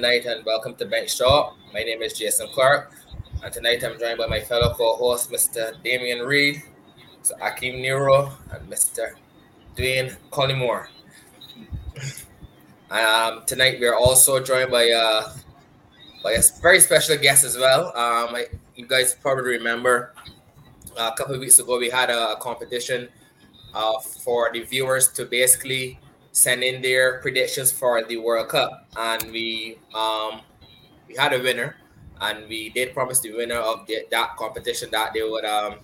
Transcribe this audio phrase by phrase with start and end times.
[0.00, 1.56] Night, and welcome to Bench Talk.
[1.74, 2.90] My name is Jason Clark,
[3.44, 5.74] and tonight I'm joined by my fellow co-host, Mr.
[5.84, 6.62] Damian Reed,
[7.22, 7.38] Mr.
[7.38, 9.12] Akeem Nero, and Mr.
[9.76, 10.86] Dwayne Collymore.
[12.90, 15.34] Um, tonight we are also joined by uh,
[16.24, 17.88] by a very special guest as well.
[17.88, 20.14] Um, I, you guys probably remember
[20.96, 23.10] a couple of weeks ago we had a, competition
[23.74, 26.00] uh, for the viewers to basically
[26.40, 30.40] send in their predictions for the World Cup, and we um,
[31.06, 31.76] we had a winner,
[32.22, 35.74] and we did promise the winner of the, that competition that they would um,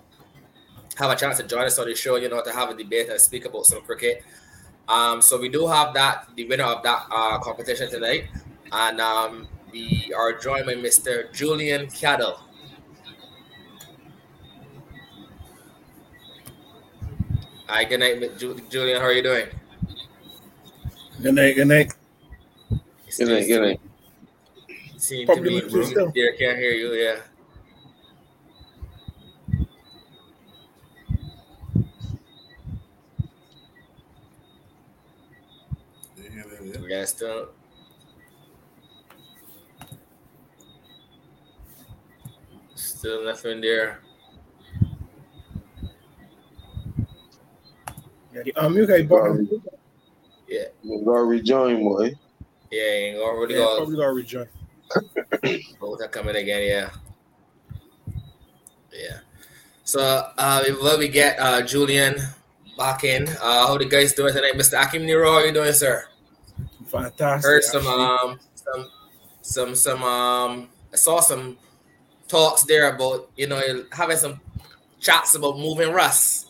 [0.97, 3.11] have a chance to join us on the show, you know, to have a debate
[3.11, 4.25] and speak about some cricket.
[4.89, 8.25] Um, so we do have that the winner of that uh, competition tonight,
[8.73, 11.31] and um, we are joined by Mr.
[11.35, 12.41] Julian Cadell.
[17.69, 18.39] Hi, good night,
[18.71, 19.03] Julian.
[19.03, 19.49] How are you doing?
[21.23, 21.57] Good night.
[21.57, 21.93] Good night.
[23.17, 23.47] Good night.
[23.47, 23.81] Good night.
[24.99, 26.33] Seem to be there.
[26.35, 26.93] Can't hear you.
[26.93, 27.17] Yeah.
[36.83, 37.49] We got still.
[42.75, 44.01] Still nothing there.
[48.35, 49.49] Yeah, the um, you guys bottom.
[50.49, 50.65] Yeah.
[50.83, 52.13] You gotta rejoin, boy.
[52.71, 53.77] Yeah, you gonna really Yeah, go.
[53.77, 54.49] probably gotta rejoin.
[55.81, 56.91] Both are coming again, yeah.
[58.93, 59.19] Yeah.
[59.85, 60.01] So
[60.39, 62.17] uh before we get uh Julian
[62.79, 64.55] back in, uh how the guys doing tonight?
[64.55, 64.81] Mr.
[64.83, 66.07] Akim Nero, how you doing, sir?
[66.87, 67.45] Fantastic.
[67.49, 68.05] Heard some actually.
[68.05, 68.91] um some
[69.43, 71.57] some some um I saw some
[72.29, 73.61] talks there about you know
[73.93, 74.41] having some
[75.01, 76.47] chats about moving Russ.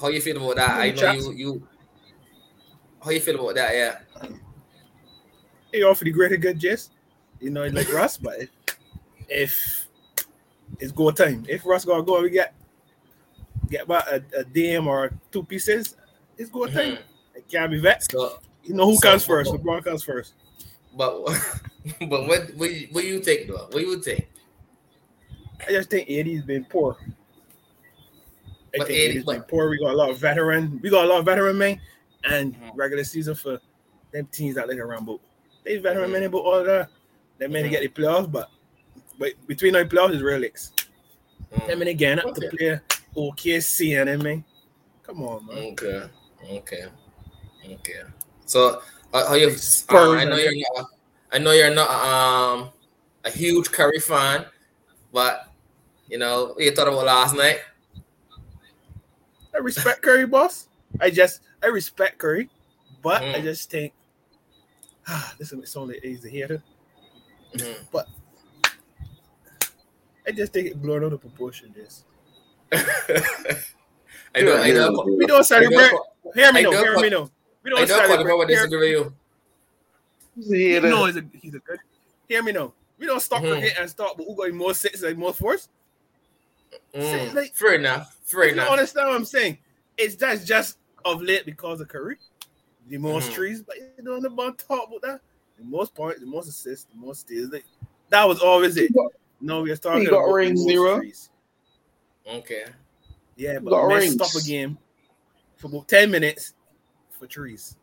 [0.00, 0.80] How you feel about that?
[0.80, 1.24] I know Chats?
[1.26, 1.68] you you
[3.04, 4.28] how you feel about that, yeah.
[5.72, 6.92] He offered the greater good gist.
[7.40, 8.50] You know, like Russ, but if,
[9.28, 9.86] if
[10.78, 12.54] it's go time, if Russ gonna go, we get
[13.68, 15.96] get about a, a DM or two pieces.
[16.38, 16.92] It's go time.
[16.92, 17.36] Mm-hmm.
[17.36, 18.12] It can't be vexed.
[18.12, 19.52] So You know who So- comes first?
[19.52, 20.34] LeBron comes first.
[20.96, 21.24] but
[22.08, 23.66] but what what you, what do you think though?
[23.70, 24.28] What you think?
[25.66, 26.96] I just think Eddie's been poor.
[27.00, 29.68] I But think Eddie- Eddie's been poor.
[29.68, 30.78] We got a lot of veteran.
[30.82, 31.80] We got a lot of veteran men
[32.24, 32.70] and Mhm.
[32.74, 33.60] regular season for
[34.12, 35.04] them teams that like around.
[35.06, 35.18] But
[35.64, 36.12] they veteran Mhm.
[36.12, 36.88] men, but all that.
[37.38, 37.70] They may Mhm.
[37.70, 38.50] get the playoffs, but
[39.18, 40.72] but between the playoffs is real licks.
[41.52, 41.66] Mm.
[41.66, 42.48] Them and again up Okay.
[42.48, 42.80] to play
[43.16, 44.44] OKC and them man.
[45.02, 45.72] Come on, man.
[45.72, 46.08] Okay,
[46.50, 46.86] okay,
[47.64, 48.02] okay.
[48.46, 48.82] So
[49.12, 49.48] uh, how you?
[49.88, 50.88] Uh, I know you're not.
[51.32, 52.70] I know you're not um
[53.24, 54.46] a huge Curry fan,
[55.12, 55.50] but
[56.08, 57.60] you know what you thought about last night.
[59.54, 60.68] I respect Curry, boss.
[61.00, 62.50] I just I respect Curry,
[63.02, 63.42] but I Mhm.
[63.44, 63.92] just think
[65.08, 66.62] ah, this is only easy here.
[67.54, 68.04] Mhm.
[70.26, 71.72] I just think it blown out of proportion.
[71.74, 72.04] This
[72.72, 74.56] I know.
[74.56, 75.04] I know.
[75.16, 75.90] we don't I celebrate.
[76.34, 76.70] Hear me now.
[76.70, 77.30] know, Hear me now.
[77.62, 77.86] We don't know.
[77.86, 78.36] Colin celebrate.
[78.36, 79.12] would Hear- disagree with
[80.36, 80.80] you.
[80.80, 81.78] No, he's a he's a good.
[82.28, 82.72] Hear me now.
[82.98, 83.52] We don't stop Mhm.
[83.52, 85.68] cricket and start, but who got more six and more force?
[86.94, 88.16] Mm, like- fair enough.
[88.24, 89.58] Fair You understand what I'm saying?
[89.96, 92.16] It's that's just of late because of Curry,
[92.88, 93.34] the most Mhm.
[93.34, 95.20] trees, but you don't know about talk about that.
[95.58, 97.50] The most points, the most assists, the most steals.
[97.50, 97.64] Like,
[98.10, 98.90] that was always it.
[99.40, 100.98] No, we're talking He got about the rings, most Nero.
[100.98, 101.30] trees.
[102.26, 102.64] Okay.
[103.36, 104.14] Yeah, but got men rings.
[104.14, 104.78] stop a game
[105.56, 106.54] for about 10 minutes
[107.10, 107.76] for trees.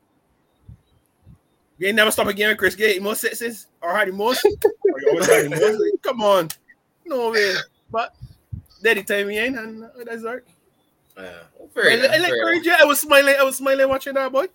[1.77, 4.45] You ain't never stop a game Chris Gayle, more sixes or had the most.
[4.83, 5.81] or you always most.
[6.03, 6.49] Come on.
[7.05, 7.55] No way.
[7.89, 8.15] But
[8.83, 10.41] daddy time he ain't and uh, that's right.
[11.21, 11.67] Yeah.
[11.73, 12.11] Fair I, enough.
[12.11, 12.65] I like fair Curry enough.
[12.65, 12.75] J.
[12.81, 14.45] I was smiling, I was smiling watching that boy.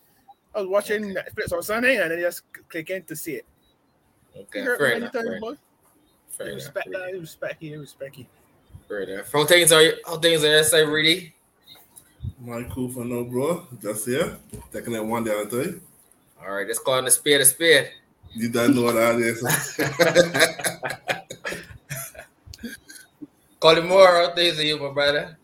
[0.54, 3.46] I was watching Netflix on Sunday and then just clicking to see it.
[4.36, 4.62] Okay.
[4.62, 5.14] You Fair enough.
[5.14, 5.54] anytime, Fair boy.
[6.30, 6.56] Fair enough.
[6.56, 8.26] Respect that, uh, respect you, respect you.
[8.88, 9.32] Fair enough.
[9.32, 9.82] How things are?
[10.06, 10.62] How things are?
[10.64, 11.34] Say really.
[12.40, 14.36] Michael for no bro, just here,
[14.72, 15.80] taking it one day at a.
[16.40, 16.66] All right.
[16.66, 17.90] Let's call it a spade a spade.
[18.34, 19.42] You don't know what that is.
[23.60, 25.36] Collymore, how things are you, my brother?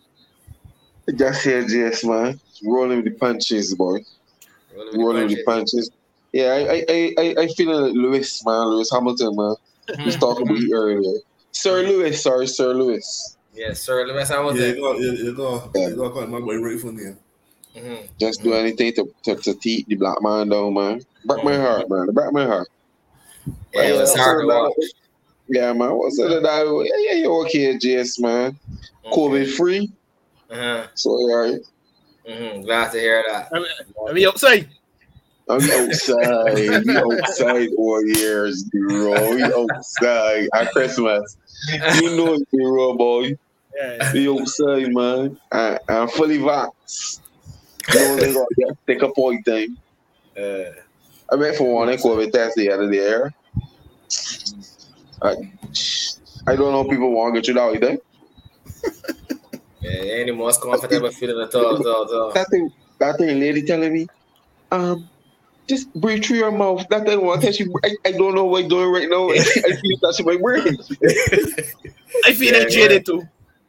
[1.17, 2.41] Just here, JS man.
[2.65, 4.01] Rolling with the punches, boy.
[4.75, 5.91] Rolling Rolling with the punches.
[6.33, 8.67] Yeah, I I I I, I feel like Lewis, man.
[8.69, 9.55] Lewis Hamilton, man.
[9.89, 10.05] We hmm.
[10.05, 11.19] was talking about it earlier.
[11.51, 13.37] Sir Lewis, sorry, Sir Lewis.
[13.55, 14.07] Yes, sir.
[14.07, 14.63] Lewis yeah, Hamilton.
[14.63, 17.19] you go, you, you go, you go call my boy right for name.
[17.77, 18.09] Mhm.
[18.19, 21.03] Just do anything to, to, to teach the black man down, man.
[21.25, 21.63] Break my mm-hmm.
[21.63, 22.07] heart, man.
[22.13, 22.69] Break my heart.
[23.75, 24.73] Yeah, it was hard to watch.
[25.49, 25.93] Yeah, man.
[25.93, 26.43] What's it mm-hmm.
[26.43, 26.87] that?
[26.87, 28.59] Yeah, yeah, you're okay, JS, man.
[29.07, 29.93] COVID free.
[30.53, 30.87] Uh-huh.
[30.95, 31.61] So, all right.
[32.27, 33.49] hmm Glad to hear that.
[33.53, 34.69] I mean, outside.
[35.49, 36.55] I'm outside.
[36.55, 39.35] we outside all years, bro.
[39.35, 41.37] We outside at Christmas.
[42.01, 43.37] You know it, bro, boy.
[43.75, 44.13] Yeah.
[44.13, 45.39] We outside, man.
[45.51, 47.21] I, I'm fully vaxxed.
[47.95, 49.77] No, they gonna take a point thing.
[50.39, 50.71] Uh,
[51.31, 53.23] I went for one COVID test the other day.
[55.23, 55.35] I,
[56.47, 57.99] I don't know if people want to get you that either.
[59.83, 62.33] Yeah, any most comfortable feeling at all, at all, at all.
[62.33, 62.71] That thing,
[63.01, 64.07] that thing, lady telling me,
[64.71, 65.09] um,
[65.69, 66.87] just breathe through your mouth.
[66.89, 67.61] That thing want to touch.
[67.85, 69.31] I, I don't know what I'm doing right now.
[69.31, 70.79] I feel touching my brain.
[72.25, 73.23] I feel Yeah, that jaded too.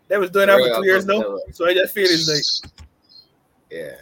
[0.08, 2.88] They was doing that for two years now, so I just feel it's like,
[3.72, 3.96] Yeah.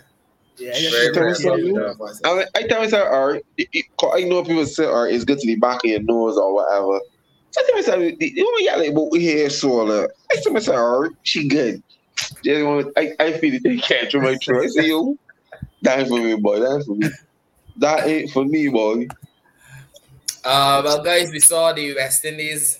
[0.57, 2.07] yeah, I just Very, very Tell me uncomfortable.
[2.25, 5.03] I, mean, I tell myself, all right, it, it, 'cause I know people say, all
[5.03, 6.99] right, it's good to be back in your nose or whatever.
[7.51, 10.07] So I tell myself, you know, got like about hair swallow.
[10.31, 11.81] I tell myself, all right, she good.
[12.43, 14.63] Just want, I, I feel it, they can't through my throat.
[14.63, 15.17] I say, yo,
[15.81, 16.59] that ain't for me, boy.
[16.59, 17.09] That ain't for me.
[17.77, 19.07] That ain't for me, boy.
[20.43, 22.79] Uh, well, guys, we saw the West Indies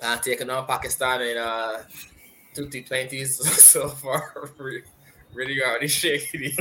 [0.00, 1.82] uh, taking on Pakistan in uh,
[2.54, 3.28] two T20s
[3.72, 4.50] so far.
[4.58, 4.82] Re-
[5.34, 6.52] really already shaking the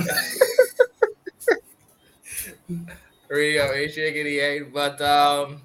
[3.30, 4.74] really already shaking the head.
[4.74, 5.62] But um,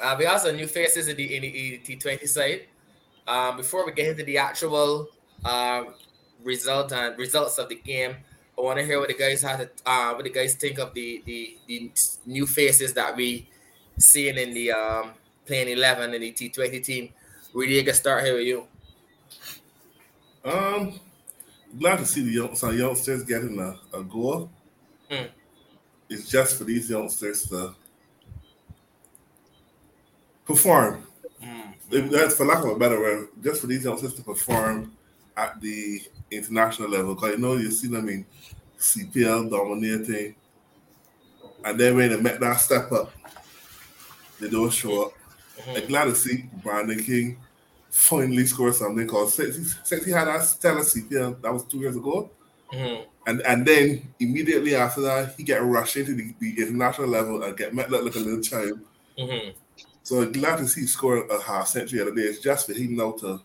[0.00, 2.66] uh, we have some new faces in the, in the T20 side.
[3.26, 5.08] Um, before we get into the actual
[5.44, 5.94] um,
[6.42, 8.16] result and results of the game,
[8.58, 10.94] I want to hear what the guys had to, uh, what the guys think of
[10.94, 11.90] the, the the
[12.24, 13.48] new faces that we
[13.98, 15.10] seeing in the um,
[15.44, 17.10] playing eleven in the T Twenty team.
[17.52, 18.66] Really, I can start here with you.
[20.44, 21.00] Um,
[21.78, 24.50] glad to see the young, some youngsters getting a, a goal.
[25.10, 25.26] Hmm.
[26.08, 27.74] It's just for these youngsters to
[30.44, 31.06] perform.
[31.90, 34.95] If That's for lack of a better word, just for these youngsters to perform
[35.36, 37.14] at the international level.
[37.14, 38.24] Because you know you see them in
[38.78, 40.34] CPL dominating,
[41.64, 43.12] and then when they make that step up,
[44.40, 45.12] they don't show up.
[45.58, 45.82] Mhm.
[45.82, 47.38] I'm glad to see Brandon King
[47.90, 51.78] finally score something because since he, since he had that stellar CPL, that was two
[51.78, 52.30] years ago,
[52.72, 53.06] Mhm.
[53.26, 57.56] and and then immediately after that, he get rushed into the, the international level and
[57.56, 58.80] get met like a little child.
[59.18, 59.54] Mhm.
[60.02, 62.22] So I'm glad to see he score a half century the other day.
[62.28, 63.40] It's just for him now to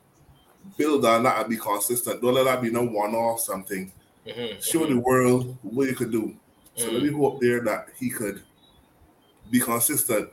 [0.77, 2.21] build on that and be consistent.
[2.21, 3.91] Don't let that be no one off something.
[4.27, 4.63] Mhm.
[4.63, 6.35] Show the world what you could do.
[6.75, 6.93] So Mhm.
[6.93, 8.41] let me hope there that he could
[9.49, 10.29] be consistent.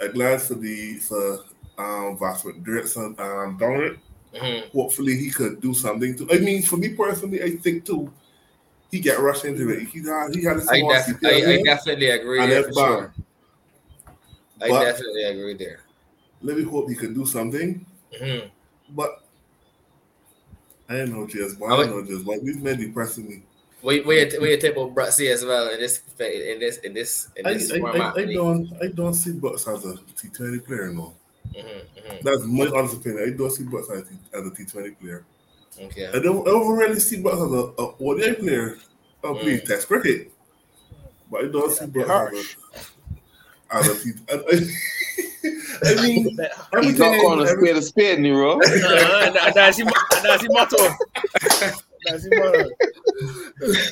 [0.00, 1.44] I'm glad for the for
[1.78, 3.14] um Vasbert Drakes um
[3.58, 3.98] Dominic.
[4.34, 4.70] Mhm.
[4.72, 6.28] Hopefully he could do something too.
[6.30, 8.10] I mean, for me personally, I think too,
[8.90, 9.88] he get rushed into it.
[9.88, 12.72] He had he had a I, small def- I, I definitely agree and there for
[12.72, 13.14] sure.
[14.60, 15.80] I But- definitely agree there.
[16.40, 17.84] Let me hope he could do something.
[18.20, 18.50] Mhm.
[18.90, 19.21] But
[20.92, 23.42] I don't know, just but I I don't know, just like these men depressing me.
[23.82, 24.30] We we you
[24.60, 28.16] think about Brutsy as well in this in this in this in this I, format?
[28.16, 31.14] I, I don't I don't see Bucks as a T Twenty player no.
[31.54, 32.22] Mhm, mhm.
[32.22, 33.24] That's my honest opinion.
[33.32, 35.24] I don't see Bucks as a T- as a T Twenty player.
[35.80, 36.06] Okay.
[36.08, 38.76] I don't, I don't really see Bucks as a, a ODI player.
[39.24, 39.66] Oh, please, Mm.
[39.66, 40.30] test cricket.
[41.30, 42.34] But I don't see harsh.
[42.74, 42.91] as a,
[43.72, 44.10] as a T.
[44.30, 44.38] I, I,
[45.98, 46.38] I mean, He's
[46.72, 46.98] everything.
[46.98, 48.58] not calling a every- spade a spade, Nero.
[48.58, 49.86] Nah, nah, that's his,
[50.22, 50.76] that's his motto.
[52.06, 52.70] That's his motto.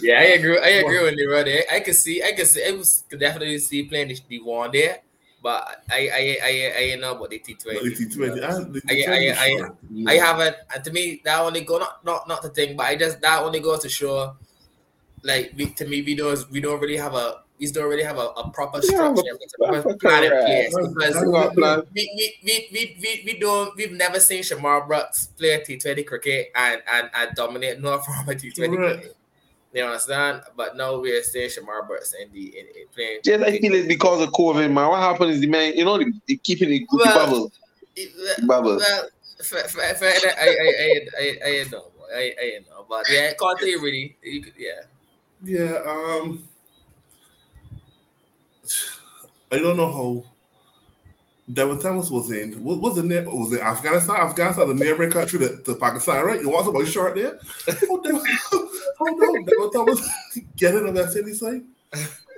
[0.02, 0.58] Yeah, I agree.
[0.58, 1.58] I agree with you, brother.
[1.72, 4.70] I could see, I could see, I was could definitely see playing the, the one
[4.72, 4.98] there,
[5.42, 8.36] but I, I, I, I, I know about the T but the Twenty.
[8.36, 11.78] T20, I, ah, the I- T20 I- I haven't, and to me, that only go
[11.78, 14.36] not not not the thing, but I just that only goes to show,
[15.22, 18.16] like we, to me, we don't we don't really have a we don't really have
[18.16, 21.54] a, a proper We have a structure, a proper proper plan in place because We
[21.60, 21.82] plan.
[21.94, 26.02] we, we, we, we, we, we don't we've never seen Shamarh Brooks play T Twenty
[26.02, 29.00] cricket and, and, and dominate no form of T Twenty Correct.
[29.00, 29.16] cricket.
[29.72, 30.42] You understand?
[30.56, 33.20] But now we're seeing Shamarh Brooks in the in, in playing.
[33.22, 34.88] Just I feel it's because of COVID, man.
[34.88, 37.52] What happened is the man, you know, they, they keeping it Well, bubble,
[37.94, 38.78] It- bubble.
[38.78, 39.08] Well,
[39.44, 43.32] for, for, for, I, I, I, I, I, I know, I, I know, but yeah,
[43.34, 44.16] can't you really?
[44.22, 44.82] You could, yeah.
[45.42, 46.44] Yeah, um,
[49.50, 50.24] I don't know how.
[51.52, 52.62] Devon Thomas was in.
[52.62, 53.24] What was the near?
[53.28, 54.16] Was it Afghanistan?
[54.16, 56.40] Afghanistan, the neighboring country to, to Pakistan, right?
[56.40, 57.40] You want somebody short there?
[57.90, 60.08] Oh, Devon, oh no, Devon Thomas
[60.56, 61.62] getting on that city side.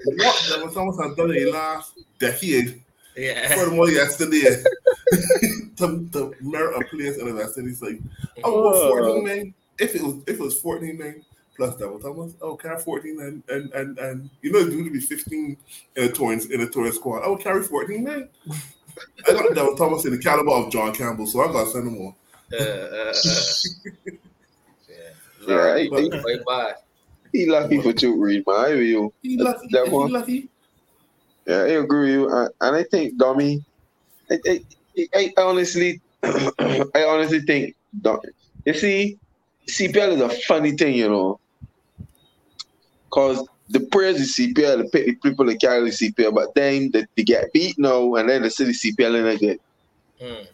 [0.05, 2.81] What Devon Thomas has done in the last decade,
[3.15, 3.55] Yeah.
[3.55, 4.41] furthermore, yesterday,
[5.77, 8.03] to, to merit a place in the West Indies side.
[8.45, 9.55] Oh, what, 14 men.
[9.79, 11.25] If it was if it was 14 men
[11.57, 14.91] plus Devon Thomas, oh, carry 14 and and and, and you know it's going to
[14.91, 15.57] be 15
[15.97, 17.23] in a touring in a touring squad.
[17.25, 18.29] I would carry 14 men.
[19.29, 21.89] I got Devon Thomas in the caliber of John Campbell, so I got to send
[21.89, 22.15] him on.
[22.53, 23.15] Uh, uh, uh.
[24.89, 24.97] yeah.
[25.49, 26.75] Yeah, I- But- but bad.
[27.33, 28.57] he lucky for Choke Reed, man.
[28.57, 29.09] I hear.
[29.23, 29.69] He lucky.
[29.73, 30.09] That Is one.
[30.09, 30.49] he lucky?
[31.47, 32.37] Yeah, I agree with you.
[32.37, 33.65] And, and I think Dummy,
[34.31, 34.61] I, I,
[35.15, 38.21] I honestly, I honestly think, Dom-
[38.65, 39.19] you see,
[39.69, 41.41] CPL is a funny thing, you know,
[43.13, 47.05] because the players in CPL, the pe- people that carry the CPL, but then they,
[47.15, 49.59] they get beat now, and then they see the CPL in again.
[50.21, 50.47] Mm.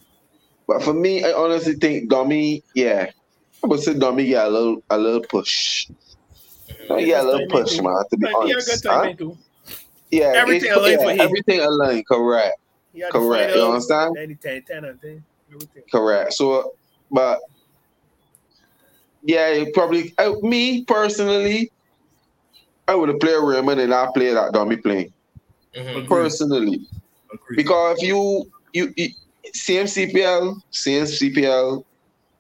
[0.67, 3.11] But for me, I honestly think Dummy, yeah,
[3.63, 5.89] I would say Dummy get a little, a little push.
[6.89, 8.03] Dummy get a little push, man.
[8.11, 9.31] To be Like, he had a honest, Huh?
[10.11, 11.21] yeah, Everything it's- aligned for yeah, him.
[11.21, 12.59] everything aligned, correct.
[12.93, 14.17] He had the Correct, you understand?
[14.17, 15.23] Then 10, 10, I think.
[15.53, 15.83] Everything.
[15.93, 16.33] Correct.
[16.33, 16.75] So,
[17.11, 17.39] but
[19.23, 21.71] yeah, probably I, me personally,
[22.89, 25.13] I would have played Raymond and I play that dummy playing
[25.77, 25.91] Mhm.
[25.91, 26.09] Agreed.
[26.09, 26.81] personally
[27.33, 27.57] Agreed.
[27.57, 29.09] because if you you, you
[29.55, 31.85] same CPL, same CPL,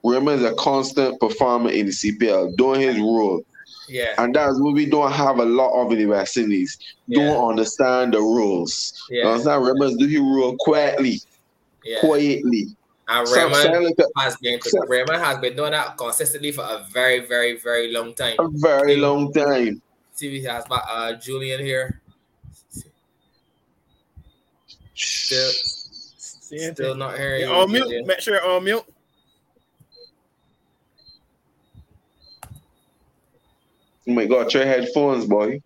[0.04, 3.42] Raymond is a constant performer in the CPL doing his role,
[3.88, 4.14] Yeah.
[4.18, 6.76] and that's what we don't have a lot of in the West Indies.
[7.06, 7.24] Yeah.
[7.24, 8.92] Don't understand the rules.
[9.10, 9.28] You Yeah.
[9.28, 9.64] understand?
[9.66, 11.20] Raymond do his role quietly,
[11.84, 12.00] Yeah.
[12.00, 12.66] quietly.
[13.08, 16.62] And Some Raymond sound like a- has been Raymond has been doing that consistently for
[16.62, 18.36] a very, very, very long time.
[18.38, 19.80] a very long time.
[20.18, 22.00] See, we has got uh, Julian here.
[24.96, 27.52] Still, still not hearing Yeah, you.
[27.52, 27.84] on mute.
[27.84, 28.04] Julian.
[28.04, 28.82] Make sure you're on mute.
[34.08, 35.60] Oh my god, try headphones, boy.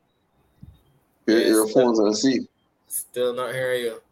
[1.27, 2.43] Your Yes, earphones on the seat.
[2.89, 4.03] Still not hearing you.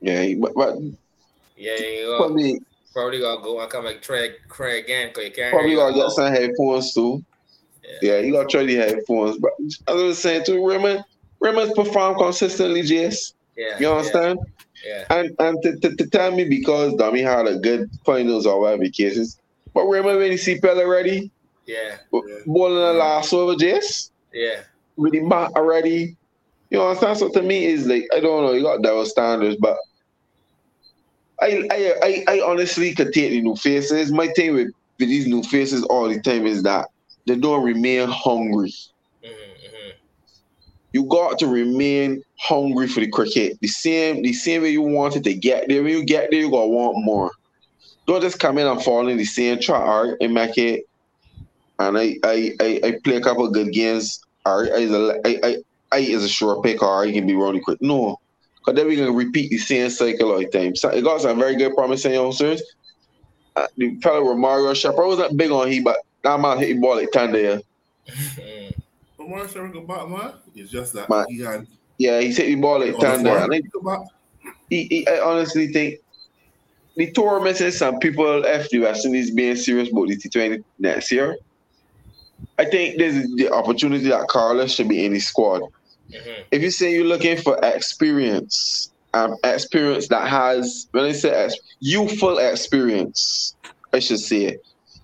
[0.00, 0.76] Yeah, but, but
[1.56, 2.16] Yeah, you go.
[2.18, 2.60] probably
[2.92, 5.94] Probably gonna go and come and try try again because you can't probably you.
[5.94, 7.24] get some headphones too.
[8.02, 9.38] Yeah, you gotta try the headphones.
[9.38, 11.04] But as I was saying too, Raymond,
[11.40, 13.34] Raymond's perform consistently, Jess.
[13.56, 14.38] Yeah, You understand?
[14.84, 18.60] Yeah, And and to, to, to tell me because Dummy had a good finals or
[18.60, 19.38] whatever the case is.
[19.74, 21.30] But Raymond when he see Pella already,
[21.66, 24.10] yeah, ball in the last over, Jess.
[24.32, 24.60] yeah,
[24.96, 26.16] with the mat already.
[26.70, 27.18] You know, understand?
[27.18, 28.52] So to me, is like I don't know.
[28.52, 29.76] You got double standards, but
[31.42, 34.12] I I I, I honestly could take the new faces.
[34.12, 34.68] My thing with,
[34.98, 36.88] with these new faces all the time is that
[37.26, 38.72] they don't remain hungry.
[39.22, 39.30] yeah.
[39.30, 39.90] hmm
[40.92, 43.58] You got to remain hungry for the cricket.
[43.60, 45.82] The same the same way you wanted to get there.
[45.82, 47.30] When you get there, you gotta want more.
[48.06, 50.84] Don't just come in and fall in the same trap art and make it.
[51.78, 54.18] And I I, I, I play a couple of good games.
[54.44, 55.56] All right, I I, I,
[55.92, 57.78] I is a short pick or I can be running quick.
[57.80, 58.16] No.
[58.60, 60.76] Because then we can repeat the same cycle all the time.
[60.76, 62.62] So it got some very good promising youngsters.
[63.56, 66.96] Uh, the fellow Romario Shepherd wasn't big on he, but that man hit the ball
[66.96, 67.60] like ten there.
[68.08, 68.68] hmm
[69.16, 71.24] But Mark Sherrick about man, it's just that Man.
[71.28, 71.66] he had
[71.98, 73.44] Yeah, he hit the ball like on ten there.
[73.44, 73.62] And I
[74.68, 75.96] he, he, I honestly think
[76.96, 81.10] the tour missing some people after the West Indies being serious about the T20 next
[81.10, 81.36] year.
[82.58, 85.62] I think there's the opportunity that Carlos should be in the squad.
[86.12, 91.30] Hmm If you say you're looking for experience, um, experience that has, when I say
[91.30, 93.54] ex- youthful experience,
[93.92, 94.60] I should say it.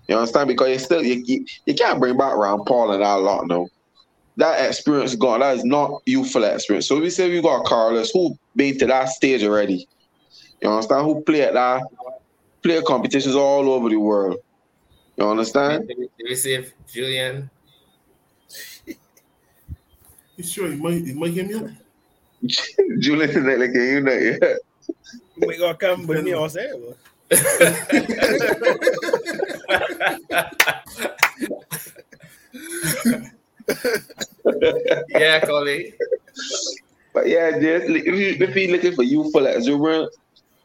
[0.07, 0.47] You understand?
[0.47, 3.67] Because you still you, you, you can't bring back Ron Paul and that lot no.
[4.37, 5.39] That experience gone.
[5.39, 6.87] That is not youthful experience.
[6.87, 9.87] So we say we got Carlos who been to that stage already.
[10.61, 11.05] You understand?
[11.05, 11.83] Who play at that
[12.63, 14.37] play competitions all over the world.
[15.17, 15.87] You understand?
[15.87, 17.49] Did we- did we see if Julian?
[20.37, 21.75] You sure he might he might hear me?
[22.99, 24.39] Julian is like a unit.
[24.41, 24.53] Yeah.
[25.47, 26.71] We gonna come with me on set.
[26.73, 26.93] boy.
[35.09, 35.93] yeah, Coley.
[37.13, 40.15] But yeah, just if you if you looking for youthful experience,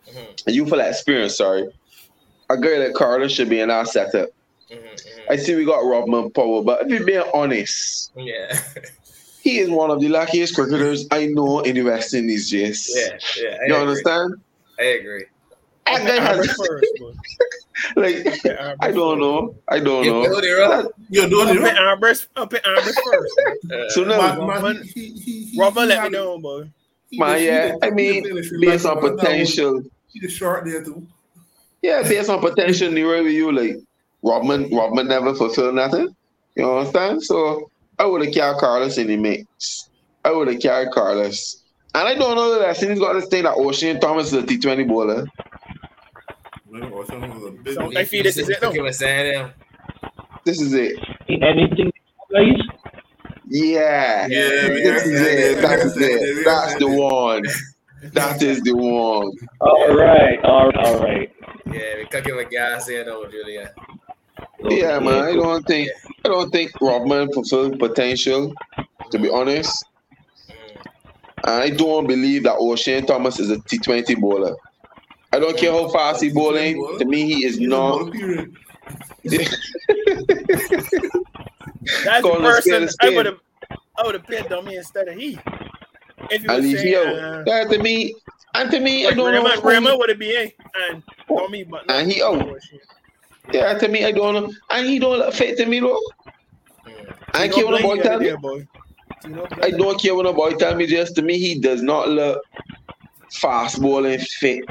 [0.07, 1.67] hmm youthful experience, sorry,
[2.51, 4.29] a girl like Carlos should be in our setup.
[4.71, 4.95] hmm
[5.31, 8.61] I see we got Rovman Powell, but if you're being honest, Yeah,
[9.43, 12.89] he is one of the luckiest cricketers I know in the West Indies, Jace.
[12.95, 13.49] yeah, yeah.
[13.51, 13.77] I You agree.
[13.77, 14.35] understand?
[14.79, 15.25] I agree.
[15.87, 16.59] That guy Albert has
[17.97, 19.57] like Albert I don't know.
[19.69, 20.23] I don't You know.
[20.23, 20.93] know the role?
[21.11, 21.77] You're doing Up it in right.
[21.77, 23.41] Albert, up in Albert first.
[23.73, 26.39] Uh, So no, Man, Robert- man, he, he, he, he, Robert he let me know,
[26.39, 26.71] boy.
[27.11, 27.69] he man, yeah.
[27.71, 29.19] just- I mean, just based like on that one.
[29.19, 29.83] potential,
[30.13, 31.07] He just short there too.
[31.83, 33.77] yeah, based on potential, nearer with you, like
[34.25, 36.15] Rovman, Rovman never fulfilled nothing.
[36.55, 37.23] You understand?
[37.25, 39.89] So I would have carried Carlos in the mix.
[40.25, 41.63] I would have carried Carlos.
[41.95, 44.47] And I don't know that I he's got this thing that Oshane Thomas is a
[44.47, 45.27] T20 bowler.
[46.71, 47.95] Man, or something was a big So one.
[47.95, 48.71] they feed it to it, no.
[48.71, 49.51] He was saying him.
[50.45, 50.99] This is it.
[51.29, 51.93] Anything,
[52.33, 52.55] guys?
[53.47, 54.27] Yeah.
[54.29, 55.61] Yeah, This is it.
[55.63, 56.45] That's it.
[56.45, 57.43] That's the one.
[58.15, 59.31] That is the one.
[59.61, 61.33] All right, all right, all right.
[61.67, 63.69] Yeah, we cook him with gas in over Julian.
[64.69, 65.23] Yeah, man.
[65.23, 65.91] I don't think
[66.25, 68.53] I don't think Rovman fulfilled potential.
[69.11, 69.85] To be honest,
[70.49, 70.85] Mm.
[71.45, 74.55] I don't believe that Oshane Thomas is a T20 bowler.
[75.33, 76.77] I don't care how fast he bowling.
[76.99, 78.13] To me, he is not.
[79.25, 79.43] That's
[82.05, 83.39] the Calling a spade a person I would have.
[83.97, 85.39] I would have picked on me instead of he.
[86.31, 88.15] If you At were least, saying, yo, uh, that to me,
[88.55, 89.43] and to me, I don't know.
[89.63, 90.55] Raymond, who- would have been a
[90.93, 92.47] and on me, but And he out.
[93.51, 94.53] Yeah, to me, I don't know.
[94.71, 96.01] And he don't look fit to me though.
[96.87, 97.15] Mm.
[97.35, 98.37] I don't care what the boy tell me.
[98.37, 98.67] boy.
[99.23, 100.87] Tino I don't care what the boy tell me.
[100.87, 102.41] Just to me, he does not look
[103.33, 104.65] fast bowling fit.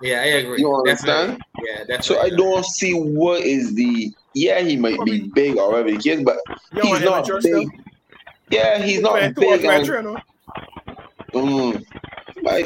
[0.00, 0.60] Yeah, I agree.
[0.60, 1.12] You Definitely.
[1.12, 1.42] understand?
[1.64, 2.02] Yeah, definitely.
[2.02, 4.12] So I don't see what is the.
[4.34, 6.36] Yeah, he might be big or whatever the case, but
[6.72, 7.40] You he's not big.
[7.40, 7.64] still?
[8.50, 9.62] Yeah, he's not big.
[9.62, 10.20] fan And,
[11.34, 11.84] mm,
[12.50, 12.62] I,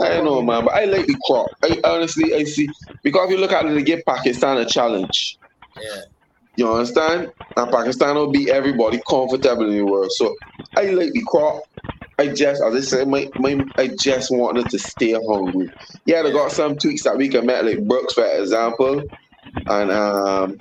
[0.00, 0.18] I.
[0.18, 1.48] I know, man, but I like the crop.
[1.62, 2.68] I honestly, I see
[3.02, 5.38] because if you look at it, they give Pakistan a challenge.
[5.80, 6.02] Yeah.
[6.56, 7.32] You understand?
[7.56, 10.12] And Pakistan will beat everybody comfortable in the world.
[10.12, 10.34] So
[10.76, 11.62] I like the crop.
[12.18, 15.70] I just, as I said, my, my, I just wanted to stay hungry.
[16.04, 19.02] Yeah, they got some tweaks that we can make, like Brooks, for example.
[19.66, 20.60] And um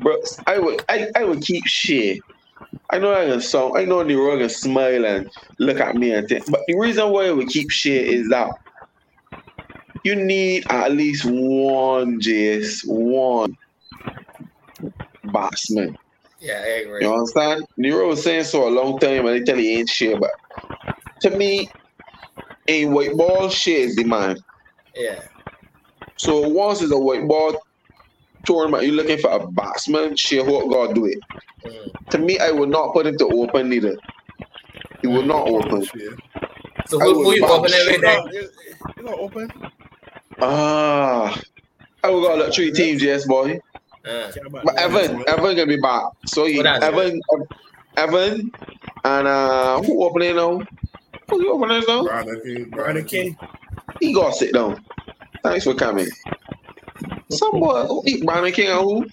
[0.00, 2.20] Brooks, I would I, I would keep Shai.
[2.90, 6.28] I know I can sound I know Nero can smile and look at me and
[6.28, 8.50] think, but the reason why we keep Shai is that
[10.04, 13.56] you need at least one just one
[15.24, 15.96] batsman.
[16.38, 17.04] Yeah, I agree.
[17.04, 17.66] You understand?
[17.76, 20.30] Nero was saying so a long time and they tell he ain't Shai, but
[21.22, 21.68] to me,
[22.66, 24.36] in white ball, Shai is the man.
[24.94, 25.22] Yeah.
[26.16, 27.65] So once it's a white ball
[28.46, 31.18] tournament, you're looking for a batsman, Shai, what God do it.
[31.64, 32.08] Mm.
[32.10, 33.96] To me, I would not put him to open either.
[35.02, 35.82] He would not open.
[35.94, 36.10] Yeah.
[36.86, 38.02] So who, who you open Shai everything?
[38.02, 38.48] No, you-
[38.98, 39.50] you gonna open?
[40.40, 41.40] Ah,
[42.04, 43.58] I would got like three teams, yes, boy.
[44.04, 44.78] Uh, Care But.
[44.78, 46.04] Evan, Evan gonna be back.
[46.26, 47.20] So he, What that Evan,
[47.96, 48.52] Evan,
[49.04, 50.60] and uh, who opening now?
[51.28, 52.04] Who you opening now?
[52.04, 52.64] Brandon King.
[52.70, 53.38] Brandon King.
[54.00, 54.84] He gotta sit down.
[55.42, 56.06] Thanks for coming.
[57.30, 59.06] Someone, who eat oh, Brandon King and who?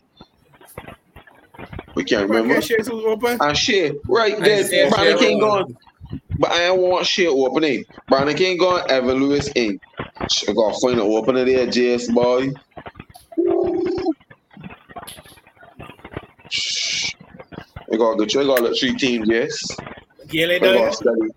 [1.96, 2.56] We can't remember.
[2.58, 3.38] Okay, Shakes was.
[3.40, 5.64] And Shai, right And there, Shea Brandon Shea King won.
[5.64, 5.78] gone.
[6.40, 7.86] But I don't want Shai opening.
[8.08, 9.80] Brandon King gone, Evan Lewis in.
[10.20, 12.50] I gotta find an opener there, JS boy.
[16.50, 17.16] Shh.
[17.90, 19.68] We gotta go, we gotta look three teams, yes.
[20.28, 21.30] Gayle We gotta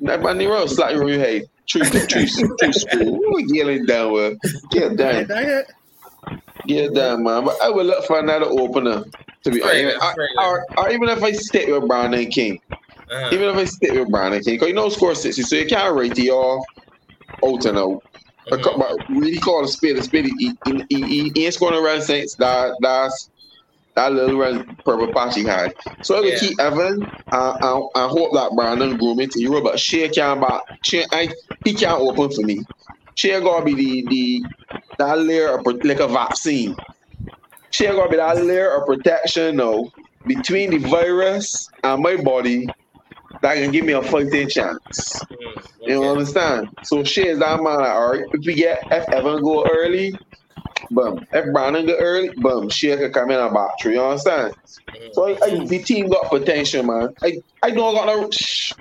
[0.00, 1.44] That man, the road, slightly review, hey.
[1.66, 3.20] Tree, tree, tree school.
[3.24, 4.34] Ooh, Get it down, well.
[4.70, 5.62] Get Done down.
[6.66, 7.44] Get down, man.
[7.44, 9.04] But I will look for another opener.
[9.44, 12.60] To be honest, or, or, or even if I stick with Brandon King,
[13.10, 15.66] uh, even if I stick with Brandon King, because you know score 60, so you
[15.66, 16.64] can't rate the off
[17.44, 18.04] out and out.
[18.48, 18.78] But, mhm.
[18.78, 20.26] but really call a spade a spade.
[20.26, 23.30] He, he, he, he, ain't scoring a run since that that's
[23.96, 25.72] that little run purple patch he had.
[26.02, 26.38] So I will Yeah.
[26.38, 30.60] keep Evan uh, and, and hope that Brandon groom into Euro, but Shea can't back.
[30.84, 31.30] Shea, I,
[31.64, 32.64] he can't open for me.
[33.14, 34.44] Shea gotta be the the
[34.98, 36.74] that layer of like a vaccine.
[37.70, 39.90] Shea gotta be that layer of protection now
[40.26, 42.66] between the virus and my body
[43.42, 44.78] that can give me a fighting chance.
[45.32, 46.08] Mm, You okay.
[46.08, 46.68] understand?
[46.84, 50.16] So Shai is that man like, all right, if we get if Evan go early,
[50.90, 51.26] boom.
[51.32, 53.92] If Brandon go early, boom, She can come in back through.
[53.92, 54.52] You understand?
[54.94, 55.14] Mhm.
[55.14, 57.08] So I, I, the team got potential, man.
[57.24, 58.72] I, I don't got no shh.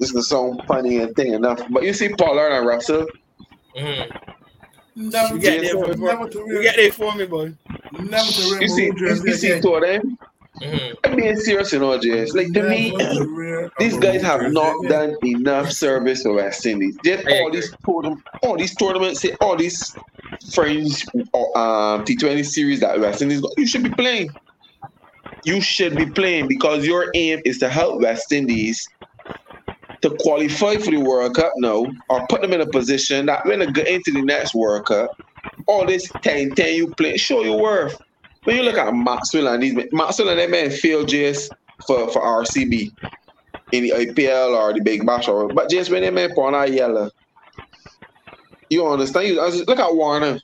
[0.00, 1.60] This is sound funny and thing enough.
[1.70, 3.06] But you see Pollard and Russell,
[3.76, 4.10] Mhm.
[4.96, 7.52] Never You get Yes, there for Never to You get there for me, boy.
[7.92, 8.62] Never to real.
[8.62, 10.18] you see, you, you see two of them.
[10.62, 10.94] Mhm.
[11.02, 12.32] I'm being serious, you know, James.
[12.32, 12.96] Like to me,
[13.80, 16.96] these guys have not done enough service for West Indies.
[17.04, 17.60] Just I all agree.
[17.60, 19.96] these tournaments, all these tournaments, all these
[20.54, 21.04] French
[21.56, 24.30] um, T20 series that West Indies got, you should be playing.
[25.44, 28.88] You should be playing because your aim is to help West Indies
[30.04, 33.60] to qualify for the World Cup now or put them in a position that when
[33.60, 35.10] they get into the next World Cup,
[35.66, 37.98] all this 10 10 you play, show your worth.
[38.44, 41.50] When you look at Maxwell and these men, Maxwell and them men failed just
[41.86, 42.92] for, for RCB
[43.72, 46.70] in the IPL or the Big Bash or but just when they men put on
[46.70, 47.10] yellow.
[48.68, 49.28] You understand?
[49.28, 50.38] You look at Warner.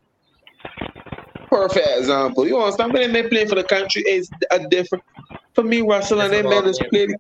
[1.49, 2.49] Perfect example.
[2.49, 2.95] You understand?
[2.95, 5.05] When they playing for the country is a different
[5.55, 7.15] for me, Russell and them men is playing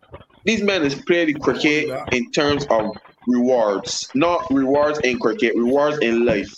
[0.44, 4.08] these man is playing cricket in terms of rewards.
[4.14, 6.54] Not rewards in cricket, rewards in life.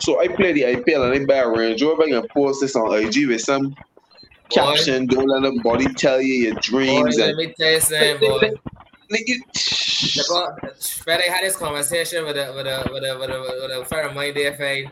[0.00, 2.92] So I play the IPL and I buy a Range Rover and post this on
[2.94, 3.74] IG with some
[4.52, 8.50] caption, don't let nobody tell you your Boy, dreams let me tell you something, boy.
[9.10, 13.40] like you, The Freddy had this conversation with a with a with a with a,
[13.40, 14.90] with a friend of mine there, Fred.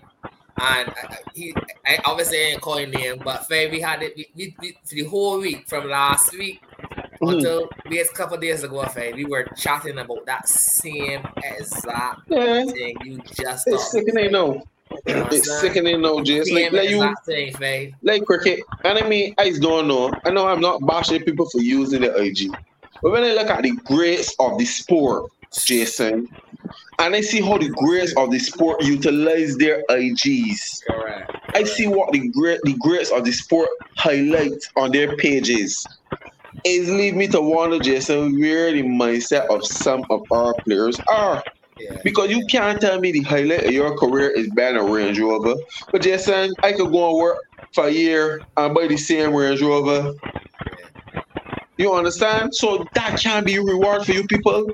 [0.60, 1.54] and uh, he
[1.86, 5.04] I obviously ain't calling him, but fair we had it we, we, we, for the
[5.04, 6.60] whole week from last week.
[7.20, 7.36] Mm-hmm.
[7.36, 12.64] until we a couple days ago, fair we were chatting about that same exact Yeah,
[12.64, 14.62] thing you just it's sickening now.
[15.06, 15.60] You know It's saying?
[15.60, 16.46] sickening now, Jace.
[16.46, 17.14] Same Like, like you,
[17.58, 18.60] thing, like cricket.
[18.84, 20.12] And I mean, I don't know.
[20.24, 22.50] I know I'm not bashing people for using the IG,
[23.02, 26.26] but when I look at the greats of the sport, Jason,
[26.98, 30.84] and I see how the greats of the sport utilize their IGs.
[30.86, 31.36] Correct.
[31.54, 35.86] I see what the great the greats of the sport highlight on their pages.
[36.64, 41.42] It lead me to wonder, Jason, where the mindset of some of our players are.
[41.78, 41.96] Yeah.
[42.04, 45.54] Because you can't tell me the highlight of your career is buying a Range Rover.
[45.90, 47.38] But Jason, I could go and work
[47.74, 50.12] for a year and buy the same Range Rover.
[51.78, 52.54] You understand?
[52.54, 54.70] So that can be a reward for you people.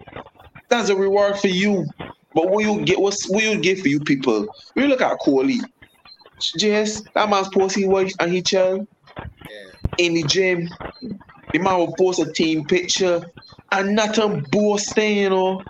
[0.68, 1.86] That's a reward for you.
[2.34, 4.48] But what you get, what's what you get for you people?
[4.74, 5.60] We look at Kohli.
[6.58, 8.86] Jess, that man's posting wife and he chill
[9.18, 9.70] Yeah.
[9.98, 10.68] in the gym.
[11.52, 13.24] The man will post a team picture
[13.72, 15.62] and nothing boasting, you know.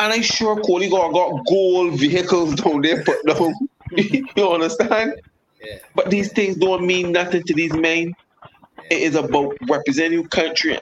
[0.00, 3.54] And I'm sure Kohli got, got gold vehicles down there put down.
[3.96, 5.14] you understand?
[5.64, 5.78] Yeah.
[5.94, 8.14] But these things don't mean nothing to these men.
[8.90, 10.78] It is about representing your country.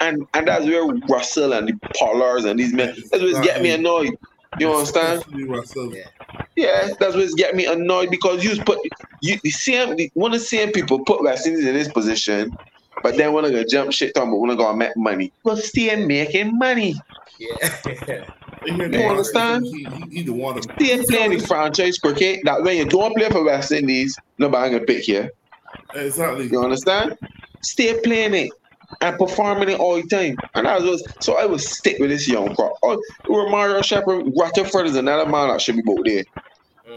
[0.00, 3.70] And and that's where Russell and the Pollards and these men, that's what's getting me
[3.70, 4.16] annoyed.
[4.58, 5.24] You understand?
[5.48, 5.94] Russell.
[5.94, 6.08] Yeah.
[6.56, 8.78] Yeah, that's what's getting me annoyed because you put
[9.22, 12.56] you the same the, one of the same people put West Indies in this position,
[13.02, 15.32] but then wanna go jump shit talking about wanna go and make money.
[15.44, 16.94] Well, still making money.
[17.38, 18.24] Yeah.
[18.66, 19.10] You they are.
[19.10, 19.64] understand?
[19.64, 23.14] He, he, he the one of Still playing the franchise cricket that when you don't
[23.14, 25.30] play for West Indies, nobody gonna pick you.
[25.94, 26.48] Exactly.
[26.48, 27.16] You understand?
[27.62, 28.50] Stay playing it
[29.00, 30.36] and performing it all the time.
[30.54, 32.72] And I was so I would stick with this young crowd.
[32.82, 33.00] Oh,
[33.50, 36.24] Mario Shepherd, Rutherford is another man that should be out there.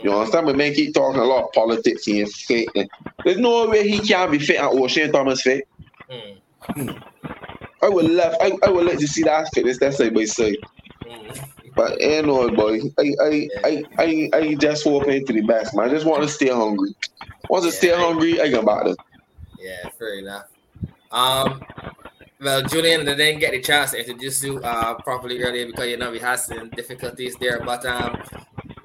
[0.04, 0.46] You understand?
[0.46, 2.70] But man keep talking a lot of politics and fit.
[3.26, 5.68] There's no way he can't be fit and Oshane Thomas fit.
[6.10, 7.04] Mm.
[7.82, 10.58] I would love I, I would like to see that fitness that's side by side.
[11.06, 11.50] Mm.
[11.76, 12.80] But ain't no boy.
[12.98, 15.90] I I, I I I just hoping to the best, man.
[15.90, 16.96] I just want to stay hungry.
[17.50, 18.96] Once I stay hungry, I can back them.
[19.60, 20.48] Yeah, fair enough.
[21.12, 21.62] Um,
[22.42, 25.98] well, Julian, I didn't get the chance to introduce you uh, properly earlier because you
[25.98, 27.62] know we had some difficulties there.
[27.64, 28.22] But um,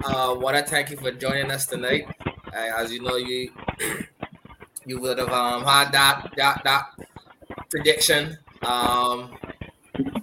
[0.03, 2.07] uh, want to thank you for joining us tonight.
[2.27, 3.51] Uh, as you know, you
[4.85, 6.85] you would have um had that that that
[7.75, 9.35] prediction um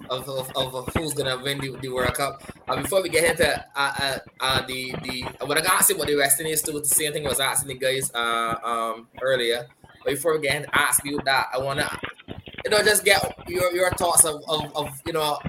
[0.09, 2.43] of, of, of who's gonna win the, the World Cup.
[2.67, 6.07] Uh, before we get into uh, uh, uh, the the what I got to what
[6.07, 9.67] the West Indies do, the same thing I was asking the guys uh, um earlier.
[10.03, 11.89] But before we get into ask you that, I wanna
[12.27, 15.39] you know just get your your thoughts of, of, of you know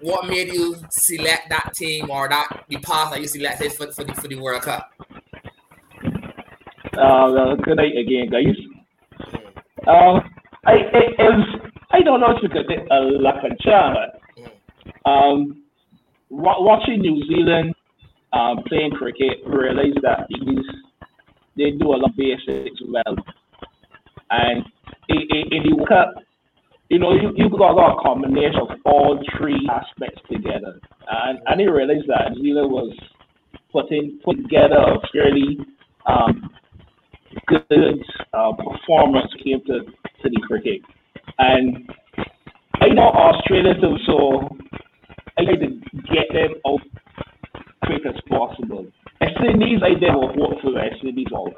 [0.00, 4.04] what made you select that team or that the path that you selected for, for
[4.04, 4.90] the for the World Cup.
[6.98, 8.56] Uh, good night again, guys.
[9.86, 10.31] Um,
[10.64, 13.58] I it, it's, I don't know if it's because it's a luck and
[15.04, 15.62] um,
[16.30, 17.74] wa- watching New Zealand
[18.32, 20.64] um, playing cricket, realize that these
[21.56, 23.16] they do a lot of basics well,
[24.30, 24.64] and
[25.08, 26.14] in, in, in the World Cup,
[26.88, 31.60] you know, you, you got, got a combination of all three aspects together, and and
[31.60, 32.96] you realize that New Zealand was
[33.72, 35.58] putting put together a fairly
[36.06, 36.50] um,
[37.46, 40.80] good uh, performance came to, to the cricket.
[41.38, 41.90] And
[42.74, 44.56] I know Australia too, so
[45.38, 45.80] I like to
[46.12, 46.80] get them out
[47.84, 48.86] quick as possible.
[49.20, 51.54] West Indies, I did vote for West Indies out.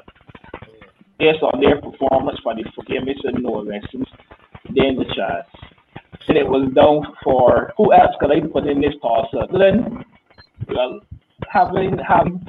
[1.17, 4.07] Based on their performance for the game, it's a no Indies,
[4.73, 5.47] then the chance.
[6.27, 9.49] And it was down for who else could I put in this toss up?
[9.51, 10.03] Then,
[10.67, 10.99] well,
[11.49, 12.45] having having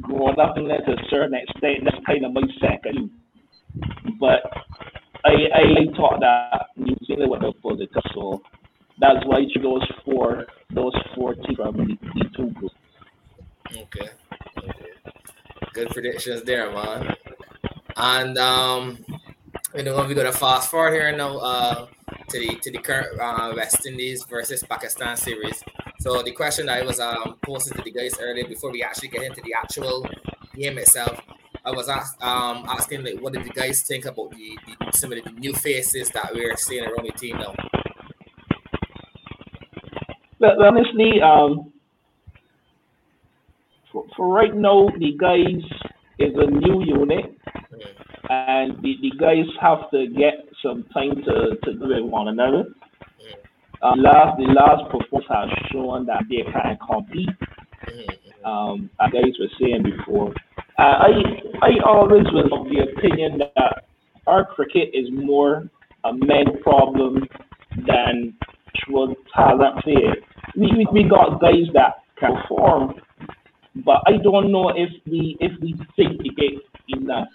[0.00, 3.10] growing up in that to a certain extent, that's kind of my second.
[4.20, 4.42] But
[5.24, 8.42] I I thought that New Zealand pulled it up, so
[9.00, 12.74] that's why I chose those four those four teams from the, two groups.
[13.76, 14.08] Okay.
[15.72, 17.14] Good predictions there, man.
[17.96, 19.04] And um,
[19.74, 21.86] you know, we got to fast forward here now uh,
[22.28, 25.62] to the to the current uh, West Indies versus Pakistan series.
[26.00, 29.08] So the question that I was um posing to the guys earlier before we actually
[29.08, 30.06] get into the actual
[30.54, 31.20] game itself,
[31.64, 35.24] I was um asking like, what did the guys think about the, the some of
[35.24, 37.54] the new faces that we're seeing around the team now?
[40.38, 41.72] But honestly, um,
[43.90, 45.62] for, for right now, the guys
[46.18, 47.33] is a new unit,
[48.54, 52.64] and the, the guys have to get some time to, to do with one another.
[53.82, 57.28] Uh, last the last performance has shown that they can compete.
[57.90, 58.08] Mhm,
[58.50, 60.32] Um, as guys were saying before,
[60.78, 61.12] Uh, I
[61.68, 63.84] I always was of the opinion that
[64.26, 65.52] our cricket is more
[66.04, 67.12] a men problem
[67.88, 68.14] than
[68.68, 70.14] actual talent there.
[70.60, 72.82] We, we, we got guys that can perform,
[73.88, 76.54] but I don't know if we if we think we get
[76.98, 77.28] enough.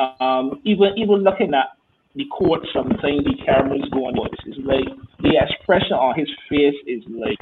[0.00, 1.76] Um, even even looking at
[2.14, 4.28] the court, sometimes the cameras going on.
[4.46, 4.86] It's like
[5.20, 7.38] the expression on his face is like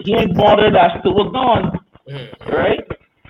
[0.00, 2.52] he ain't bothered that still gone, Mm.
[2.52, 2.80] right?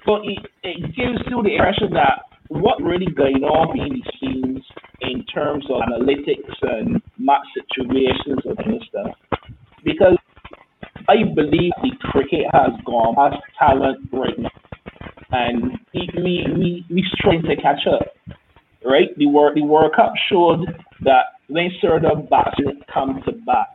[0.04, 4.64] But it, it gives you the impression that what really going on behind the scenes
[5.00, 9.14] in terms of analytics and match situations and kind stuff.
[9.84, 10.16] Because
[11.08, 14.50] I believe the cricket has gone past talent right now.
[15.34, 16.08] And we
[16.54, 18.14] we we trying to catch up.
[18.84, 19.16] Right?
[19.16, 20.60] The World the World Cup showed
[21.02, 23.66] that when certain batsmen come to bat,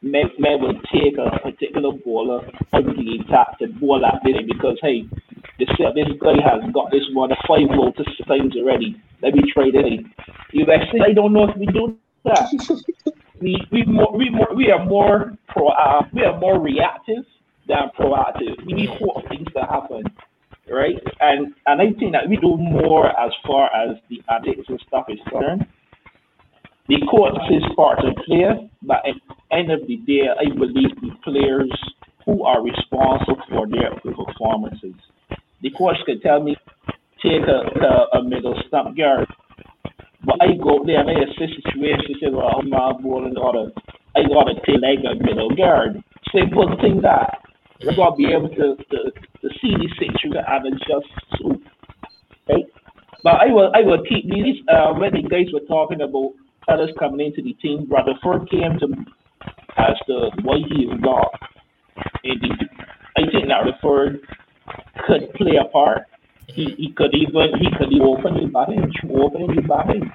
[0.00, 4.78] men, men will take a particular bowler on the attack to bowl at it because
[4.80, 5.02] hey,
[5.58, 8.96] this this guy has got this one five goal to times already.
[9.22, 10.06] Let me trade it.
[10.52, 12.48] You actually I don't know if we do that.
[13.40, 17.24] we we more we more we are more pro uh, we are more reactive
[17.68, 18.64] than proactive.
[18.64, 20.04] We hope things to happen.
[20.70, 20.96] Right?
[21.20, 25.06] And and I think that we do more as far as the addicts and stuff
[25.08, 25.66] is concerned.
[26.88, 30.94] The court is part to play, but at the end of the day, I believe
[31.02, 31.70] the players
[32.24, 34.94] who are responsible for their performances.
[35.62, 36.56] The coach could tell me,
[37.22, 39.26] take a, a, a middle stump guard.
[40.24, 43.70] But I go there and I assist situation, say, well, I'm not bowling order.
[44.16, 46.02] I gotta take like a middle guard.
[46.34, 47.38] Simple thing that.
[47.80, 48.98] You gotta be able to, to,
[49.42, 51.60] to see the situation and adjust to.
[52.48, 52.64] Right?
[53.22, 56.32] But I will I will keep these uh when the guys were talking about
[56.68, 58.86] others coming into the team, Rutherford came to
[59.78, 61.32] as to why he not.
[62.24, 62.66] And the,
[63.16, 64.20] I think that Rutherford
[65.06, 66.02] could play a part.
[66.48, 70.10] He, he could even he could open the batting, open the batting.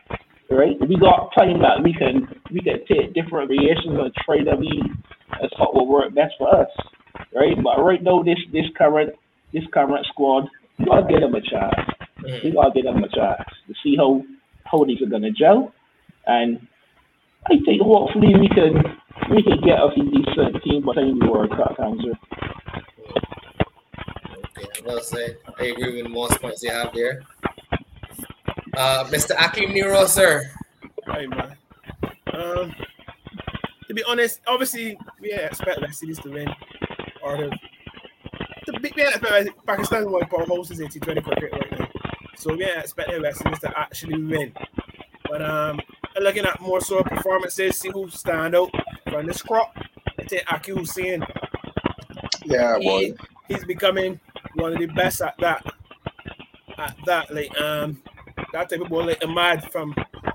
[0.50, 0.76] Right?
[0.88, 4.98] We got time that we can we can take different variations and try them in.
[5.40, 6.68] That's what will work best for us.
[7.34, 7.56] Right?
[7.62, 9.14] But right now this this current
[9.54, 11.76] this current squad, we gotta get them a chance.
[12.44, 14.24] We gotta get them a chance to see how
[14.66, 15.74] how these are gonna gel.
[16.28, 16.68] And
[17.48, 18.74] I think hopefully we can
[19.30, 22.04] we can get a decent team by the time the World Cup comes.
[24.58, 25.38] Okay, well said.
[25.60, 27.24] I agree with most points you have there.
[28.76, 29.32] Uh, Mr.
[29.38, 30.50] Akim Nero, sir.
[31.08, 31.58] Right, man.
[32.34, 32.74] Um,
[33.88, 36.48] to be honest, obviously we expect West Indies to win.
[37.24, 37.58] Or the,
[38.66, 41.88] the big we expect Pakistan to win for hosts in T20 cricket right now.
[42.38, 44.54] So we expect the West Indies to actually win.
[45.30, 45.80] But um,
[46.20, 48.72] looking at more so performances, see who stand out
[49.10, 49.76] from this crop.
[50.20, 51.26] I think Akeal Hosein,
[52.46, 53.00] Yeah, boy.
[53.00, 53.14] he,
[53.48, 54.20] he's becoming
[54.56, 55.66] one of the best at that.
[56.78, 58.02] At that, like um,
[58.54, 59.94] that type of bowler, like Ahmad from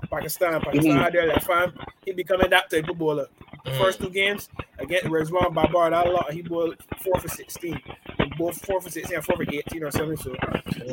[0.09, 0.61] Pakistan.
[0.61, 1.01] Pakistan Mhm.
[1.03, 1.73] had their left arm.
[2.05, 3.27] He becoming that type of bowler.
[3.65, 3.77] The Mm.
[3.79, 6.31] first two games against Rizwan Babar, that a lot.
[6.31, 7.79] He bowled four for sixteen,
[8.19, 10.17] and both four for sixteen and four for eighteen or something.
[10.17, 10.35] So,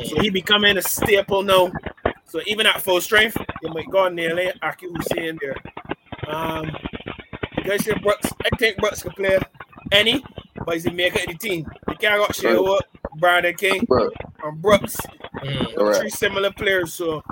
[0.05, 1.73] so he becoming a staple now.
[2.27, 5.57] So even at full strength, they might go nearly Akeal Hosein there.
[6.27, 6.71] Um,
[7.59, 8.33] you guys say Brooks.
[8.45, 9.39] I think Brooks can play
[9.93, 10.25] any,
[10.65, 11.67] but he's a maker of the team.
[11.89, 12.83] You can't got Sherwood,
[13.19, 14.11] Brandon King, Bro,
[14.43, 14.97] and Brooks.
[15.43, 15.75] Mm.
[15.77, 16.01] Correct.
[16.01, 16.95] Three similar players.
[16.95, 17.23] So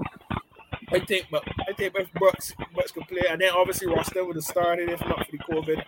[0.90, 4.36] I think, but I think if Brooks Brooks could play, and then obviously Roston would
[4.36, 5.82] have started if not for the COVID.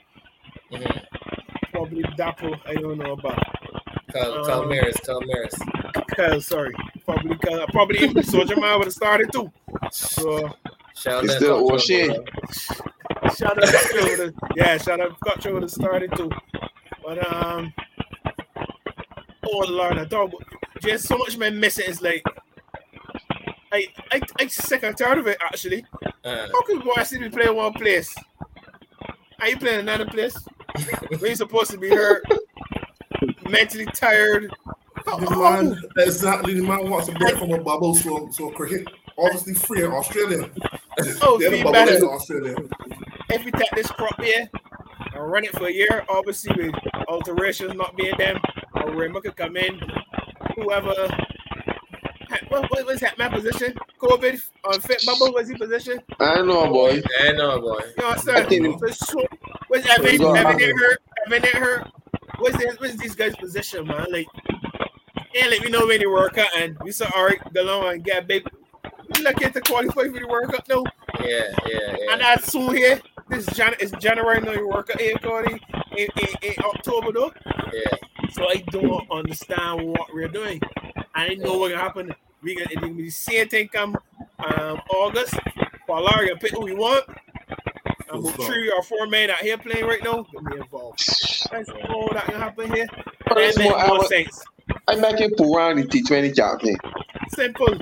[1.73, 2.59] Probably Dapo.
[2.67, 3.43] I don't know about.
[4.13, 6.07] Cal- Um, Kyle Mayers, Calmeras.
[6.17, 6.75] Kyle, sorry.
[7.05, 7.67] Probably Kyle.
[7.69, 9.51] Probably even Soldier Man would have started too.
[9.91, 10.55] So
[10.95, 12.07] Shout It's out still to O'Shea.
[12.07, 12.25] bro.
[13.37, 16.31] shout out to would have, yeah, shout out Kutcher would have started too.
[17.05, 17.73] But um
[19.47, 20.33] oh Lord, I thought
[20.81, 22.23] just so much man missing is like
[23.73, 25.85] I I I sick and tired of it actually.
[26.25, 28.15] Uh, How can boy see me play one place?
[29.41, 30.37] Are you playing another place?
[31.19, 32.25] Where you supposed to be hurt,
[33.49, 34.53] mentally tired.
[35.07, 36.55] The man, exactly.
[36.55, 40.51] The man wants a break from a bubble, so so cricket obviously free in Australia.
[41.23, 42.57] Oh, the other bubble is in Australia.
[43.31, 44.49] If we take this crop here
[45.15, 46.75] and run it for a year, obviously with
[47.09, 48.39] alterations not being them,
[48.75, 49.81] or Rema could come in,
[50.57, 51.09] whoever.
[52.49, 53.75] What, what was that man position?
[54.01, 56.01] COVID on fit bubble was he position?
[56.21, 57.01] I know, boy.
[57.21, 57.81] I know, boy.
[57.97, 58.79] You know what I'm think- saying?
[58.79, 59.27] So, so,
[59.75, 60.59] was Evan, It's gonna Evan happen.
[60.59, 60.99] didn't hurt?
[61.27, 61.89] Evan didn't hurt?
[62.39, 64.07] What's this, what's these guys' position, man?
[64.11, 64.27] Like,
[65.35, 67.95] yeah, let me know when they work out and we saw all right, go on
[67.95, 68.45] and get big.
[69.17, 70.85] We lucky to qualify for the World Cup now.
[71.21, 72.17] Yeah, yeah, And yeah.
[72.17, 73.01] that's soon here.
[73.29, 75.61] This Jan- it's January no, You work out here, Cody,
[75.97, 77.33] in, in, in October though.
[77.73, 77.97] Yeah.
[78.33, 80.61] So I don't understand what we're doing.
[81.15, 82.15] I didn't know what gonna happen.
[82.43, 83.97] We gonna, it gonna be the same thing come
[84.39, 85.35] um, August.
[85.87, 87.05] Pollard gonna pick who we want.
[88.23, 90.99] Full three or four men out here playing right now gonna be involved.
[91.51, 92.87] That's all that can happen here.
[93.27, 94.43] That First make one, I more was- sense.
[94.89, 96.77] I'm making Purani T20 captain.
[97.29, 97.77] Simple.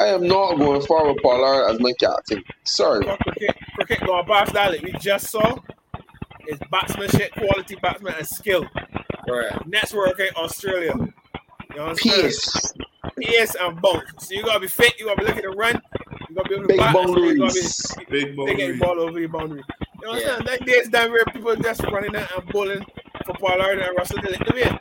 [0.00, 2.42] I am not going forward Pollard as my captain.
[2.64, 3.04] Sorry.
[3.04, 4.72] Fuck cricket, cricket going past that.
[4.72, 5.56] Like we just saw
[6.48, 8.66] is batsmanship, quality batsman, and skill.
[9.28, 9.66] Right.
[9.66, 10.94] Next work in Australia.
[11.74, 12.22] You understand?
[12.22, 12.72] Pace.
[13.20, 14.04] Pace and bounce.
[14.28, 14.98] So you gotta be fit.
[14.98, 15.80] You gotta be looking to run.
[16.32, 17.94] You gotta be able to Big bat, and so you gotta boundaries.
[17.98, 18.56] be- Big They boundaries.
[18.56, 19.62] get ball over the boundary.
[20.00, 20.44] You know what I'm saying?
[20.46, 22.86] That days down where people just running out and bowling
[23.26, 24.78] for Pollard and Russell to let them in.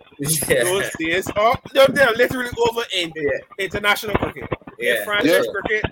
[0.48, 0.64] Yeah.
[0.64, 3.32] Those days oh, are they're, they're literally over in Yeah.
[3.60, 4.50] international cricket.
[4.80, 5.04] In Yeah.
[5.04, 5.52] franchise Yeah.
[5.62, 5.92] cricket,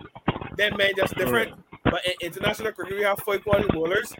[0.58, 1.54] that man just different.
[1.84, 4.14] But in international cricket, we have four quality bowlers.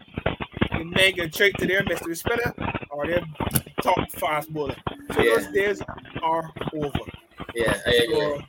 [0.76, 2.52] The men can trade to their mystery spinner
[2.90, 3.24] or their
[3.82, 4.76] top fast bowler.
[5.14, 5.36] So Yeah.
[5.36, 5.82] those days
[6.22, 6.98] are over.
[7.54, 7.78] Yeah.
[7.86, 8.16] I agree.
[8.16, 8.42] So,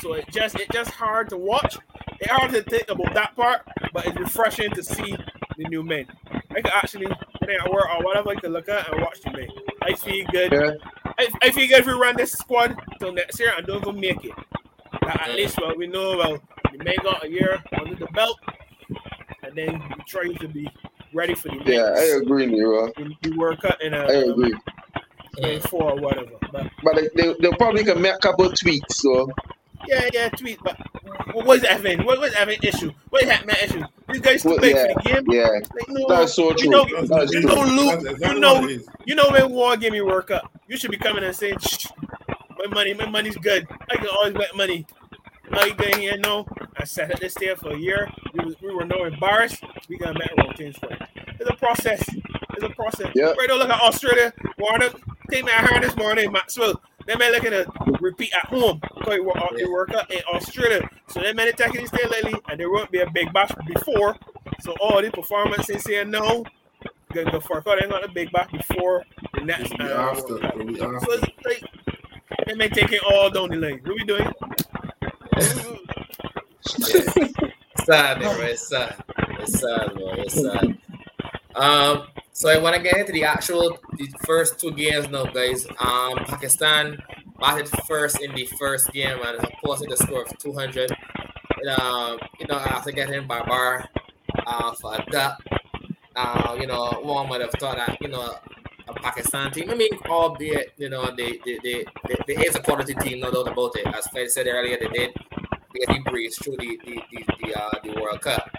[0.00, 1.76] so it just it just hard to watch.
[2.20, 5.16] It's hard to think about that part, but it's refreshing to see
[5.56, 6.06] the new men.
[6.50, 9.30] I can actually when I work or whatever I can look at and watch the
[9.32, 9.48] men.
[9.82, 10.52] I feel good.
[10.52, 10.72] Yeah.
[11.18, 14.00] I, I feel good if we run this squad till next year and don't even
[14.00, 14.32] make it.
[15.02, 16.38] At, at least well we know well
[16.72, 18.38] the men got a year under the belt
[19.42, 20.68] and then we try to be
[21.12, 22.86] ready for the next Yeah, I agree, Nero.
[22.96, 24.54] the, the World Cup in uh, I a agree.
[25.38, 26.30] in four or whatever.
[26.52, 29.30] But But they, they, they'll probably can make a couple of tweaks, so
[29.86, 30.58] Yeah, yeah, tweet.
[30.62, 30.76] But
[31.34, 32.04] what is Evin?
[32.04, 32.92] What was Evin issue?
[33.10, 33.82] What is that man issue?
[34.12, 35.24] These guys too Well, big yeah, for the game.
[35.30, 35.48] yeah.
[35.48, 36.70] Like, no, That's so you true.
[36.70, 37.54] know, That's you true.
[37.54, 37.90] know, Luke.
[38.00, 38.88] That's exactly You know, what it is.
[39.06, 40.50] you know when war give me work up.
[40.68, 41.86] You should be coming and saying, Shh,
[42.58, 43.66] my money, my money's good.
[43.90, 44.86] I can always bet money.
[45.50, 46.46] Now you get here, no.
[46.78, 48.10] I sat at this there for a year.
[48.32, 49.62] We, was, we were no embarrassed.
[49.88, 51.02] We got met wrong things for it.
[51.38, 52.02] It's a process.
[52.54, 53.10] It's a process.
[53.14, 53.32] Yeah.
[53.38, 54.32] Right now, look at Australia.
[54.58, 54.88] Warner
[55.30, 56.80] came out here this morning, Maxwell.
[57.06, 57.66] They man looking to
[58.00, 58.80] repeat at home.
[58.80, 60.88] Because it work, it work out in Australia.
[61.08, 64.16] So they man attacking this day lately, and there won't be a big bash before.
[64.60, 66.44] So all the performances here now,
[67.12, 69.72] gonna go for they got a big bash before the next.
[69.72, 70.34] It'll be uh, after.
[70.34, 70.54] World Cup.
[70.54, 71.62] It'll be So it's like
[72.46, 73.80] they may take it all down the lane.
[73.84, 74.32] What we doing?
[77.84, 78.32] sad, bro.
[78.40, 79.04] It's sad.
[79.40, 80.14] It's sad, bro.
[80.18, 80.78] It's sad.
[81.54, 85.66] Um, so I want to get into the actual the first two games now, guys.
[85.78, 86.98] Um, Pakistan
[87.38, 90.90] batted first in the first game and posted a score of 200.
[91.80, 93.88] Um, you know, after getting Babar
[94.46, 95.42] uh, for duck,
[96.16, 98.34] uh, you know, one would have thought that, you know,
[98.88, 99.70] a Pakistan team.
[99.70, 103.30] I mean, albeit, you know, they they, they, they, they is a quality team, no
[103.30, 103.86] doubt about it.
[103.86, 105.14] As Fred said earlier, they did
[105.74, 108.50] get breeze through the the the, the, uh, the World Cup.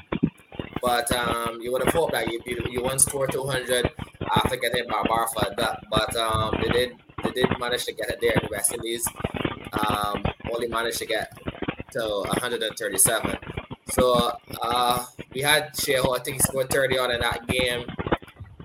[0.86, 3.90] But um, you would have hoped that you you, you won't score 200
[4.36, 5.80] after getting Babar for that.
[5.90, 6.92] But um, they did
[7.24, 8.34] they did manage to get it there.
[8.34, 9.04] In the West Indies
[9.74, 11.34] um, only managed to get
[11.94, 13.36] to 137.
[13.90, 17.88] So uh, we had Sheho, I think he scored 30 odd in that game.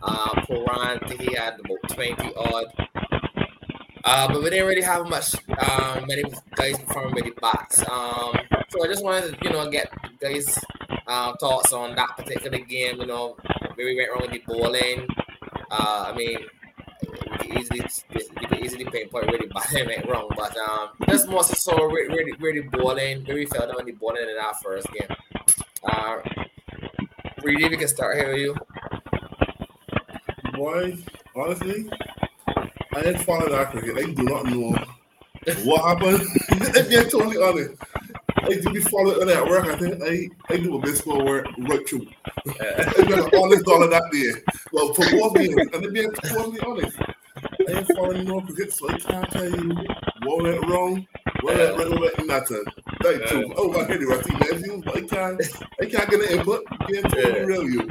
[0.02, 2.66] Uh, Pooran, I think he had about 20 odd.
[4.04, 7.78] Uh, but we didn't really have much, um, many guys performing with the bats.
[7.88, 8.34] Um,
[8.68, 10.58] so I just wanted to, you know, get guys'
[11.06, 13.00] uh, thoughts on that particular game.
[13.00, 13.36] You know,
[13.76, 15.06] maybe we went wrong with the bowling.
[15.70, 16.38] Uh, I mean,
[17.02, 17.80] we could easily
[18.14, 22.08] we could easily pinpoint where the bowling went wrong, but um, just more so where,
[22.08, 25.08] where, the, where the bowling, where we fell down the bowling in that first game.
[25.84, 26.18] Uh,
[27.42, 28.54] Reedy, we can start here with you.
[30.52, 30.98] Boy,
[31.34, 31.88] honestly,
[32.94, 33.96] I didn't follow that cricket.
[33.96, 34.76] I do not know
[35.64, 36.20] what happened.
[36.76, 37.82] if you're totally honest,
[38.42, 39.66] I do be following it at work.
[39.66, 42.06] I think I, I do a baseball work right through.
[42.48, 44.32] I been an honest dollar that day.
[44.72, 46.96] Well, for both games, and to be totally honest,
[47.68, 49.74] I ain't following no cricket, so I can't tell you
[50.24, 51.06] what went wrong,
[51.42, 52.64] what went right, went nothing.
[53.04, 53.52] Like, true.
[53.56, 55.42] Oh, I hear the Rusty Matthews, but I can't,
[55.80, 56.64] I can't get an input.
[56.88, 57.44] Being totally Yeah.
[57.46, 57.88] real, you.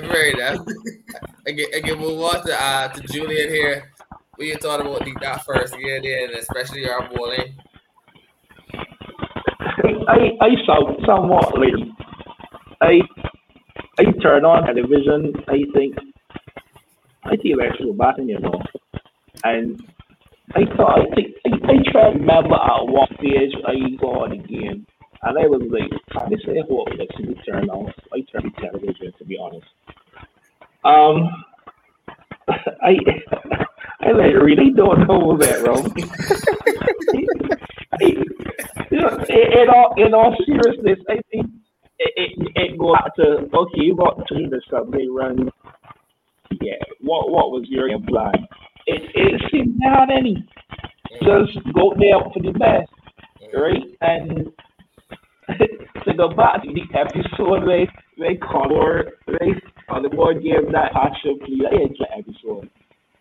[0.00, 0.58] Very nice.
[1.46, 3.92] I get I can move on to uh to Julian here.
[4.38, 7.54] You thought about the, that first there, and especially our bowling?
[10.08, 11.74] I I saw somewhat like
[12.80, 13.00] I
[13.98, 15.32] I turn on television.
[15.48, 15.96] I think
[17.24, 18.60] I see actual batting, you know,
[19.44, 19.80] and
[20.54, 24.36] I thought I think I, I try to remember at what stage I saw the
[24.36, 24.86] game,
[25.22, 27.92] and I was like, I say what would actually turn on?
[28.12, 29.66] I turned the television to be honest.
[30.84, 31.44] Um,
[32.82, 32.96] I
[34.04, 35.76] I like really don't know that know,
[39.28, 41.46] in, all in all seriousness, I think
[41.98, 45.50] it, it, it goes back to okay, you got to the subway run.
[46.60, 48.46] Yeah, what what was your plan?
[48.86, 50.46] It it seemed not any.
[51.22, 52.90] just go there for the best,
[53.54, 53.82] right?
[54.02, 54.52] And
[56.04, 57.86] to go back to the episode where
[58.18, 62.70] they color right on the board game that actually play it's the episode.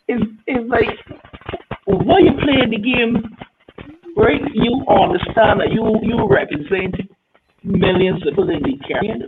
[0.07, 0.89] It's it's like
[1.87, 3.37] when you play the game,
[4.17, 4.41] right?
[4.53, 6.95] You understand that you you represent
[7.63, 9.21] millions of people in the carrying.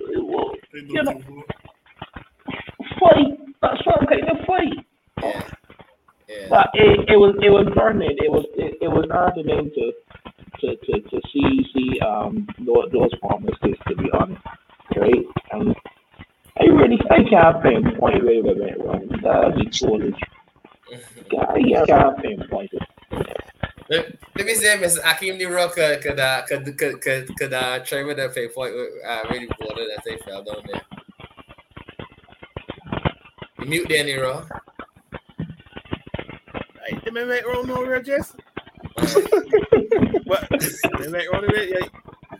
[0.73, 1.21] You know,
[2.99, 3.39] fight.
[3.61, 4.85] That's what I'm kind of fight.
[5.21, 5.49] Yeah.
[6.27, 6.47] Yeah.
[6.49, 8.17] But it, it was it was burning.
[8.17, 9.91] It was it, it was heartening to
[10.61, 14.41] to, to, to see see um those, those promises to be honest,
[14.95, 15.25] right?
[15.51, 15.75] And
[16.59, 19.07] I really I can't pinpoint where they went wrong.
[19.21, 19.69] That'd be
[23.87, 24.99] Let, let me say, Mr.
[25.05, 28.73] Akim Nero could could uh, could could could, could uh, try with the pay point
[28.73, 30.81] uh, really bloated as they fell down there.
[33.59, 34.47] You mute there, Nero.
[36.87, 38.35] Hey, did they make wrong no real Jess?
[40.25, 40.49] What?
[40.49, 41.87] They make wrong no yeah.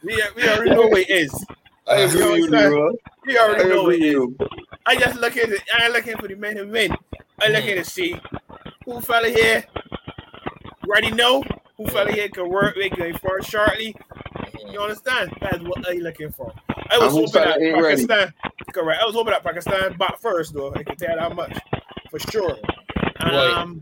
[0.03, 1.45] We, we already know what it is.
[1.87, 2.91] I agree with you, Leroy.
[3.27, 4.49] We I already know what agree with you.
[4.87, 5.61] I just look at it.
[5.77, 6.95] I ain't looking for the men who win.
[7.39, 8.19] I looking to see
[8.85, 9.65] who fella here
[10.87, 11.43] already know
[11.77, 13.95] who fella here can work with going for shortly.
[14.71, 15.31] You understand?
[15.41, 16.53] That's what I looking for.
[16.89, 18.05] I was And hoping that ain't ready?
[18.07, 18.33] Pakistan.
[18.73, 19.01] Correct.
[19.01, 20.73] I was hoping that Pakistan back first though.
[20.73, 21.57] I can tell that much
[22.09, 22.57] for sure.
[23.19, 23.81] Um.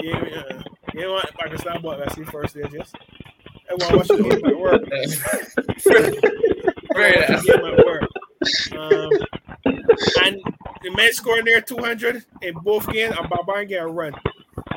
[0.00, 0.62] Yeah, uh,
[0.92, 1.32] you know what?
[1.38, 2.94] Pakistan bought Messi first there, just.
[3.70, 4.82] I want to watch the game at work.
[6.94, 8.04] Very Watch the game at work.
[8.76, 9.10] Um,
[10.24, 10.42] and
[10.84, 14.12] the men scoring there 200 in both games, and Barbarian get a run.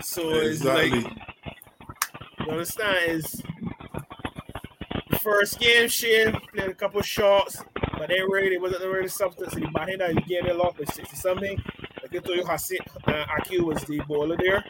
[0.01, 1.01] So it's Exactly.
[1.01, 1.13] like,
[2.39, 3.41] you understand, is
[5.21, 7.61] first game, Shane played a couple shots,
[7.97, 10.15] but they really it wasn't really substance in the end.
[10.15, 11.61] You get it locked with 60 something.
[12.01, 12.77] Like I told you, Hassan
[13.07, 14.63] uh, Akeal was the bowler there.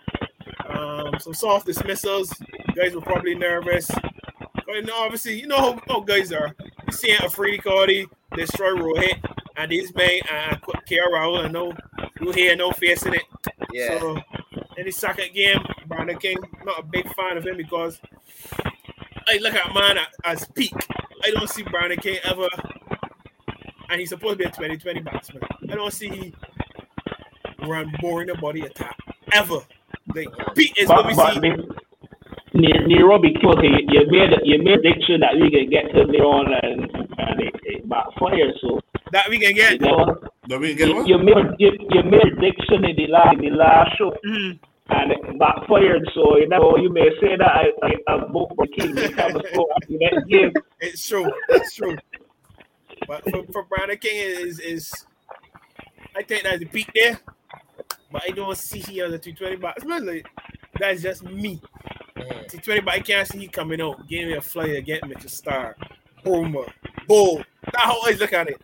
[0.67, 2.33] Um, some soft dismissals.
[2.75, 3.89] Guys were probably nervous.
[4.67, 6.55] And obviously, you know how, how guys are.
[6.87, 9.21] You see Afridi Cardi destroy Rohit
[9.57, 11.45] and these men and Kia Rahul.
[11.45, 11.73] I know
[12.21, 13.23] you hear no face in it.
[13.73, 13.99] Yeah.
[13.99, 14.17] So
[14.77, 17.99] in the second game, Brandon King, not a big fan of him because
[19.27, 20.73] I look at man as peak.
[21.23, 22.47] I don't see Brandon King ever,
[23.89, 25.43] and he's supposed to be a 2020 batsman.
[25.69, 26.33] I don't see he
[27.67, 28.95] run boring the body attack
[29.33, 29.59] ever.
[30.15, 31.39] Like peak is what But, we but see.
[31.41, 31.63] Ne-
[32.53, 36.53] Ne- Nairobi killed you, you made you made prediction that we can get to Leon
[36.63, 36.81] and
[37.17, 38.53] and it, it backfired.
[38.61, 38.79] So
[39.11, 39.81] That we can you get.
[39.81, 40.15] know,
[40.49, 41.05] No, we get you, one.
[41.07, 44.59] you made you, you made prediction in the last in the last show Mhm.
[44.89, 46.09] and it backfired.
[46.13, 49.35] So you know you may say that I I, I vote for King to have
[49.35, 50.51] a score after the next game.
[50.81, 51.29] It's true.
[51.49, 51.95] It's true.
[53.07, 54.93] But for, for Brandon King is is
[56.15, 57.19] I think that's the peak there.
[58.11, 60.05] But I don't see he as a 220 batsman.
[60.05, 60.25] Like,
[60.79, 61.61] that's just me.
[62.17, 62.47] Mhm.
[62.49, 65.29] T20, but I can't see he coming out, Give me a flyer, get me to
[65.29, 65.75] star.
[66.23, 66.65] Boomer.
[67.07, 67.43] Boom.
[67.63, 68.61] That's how I look at it.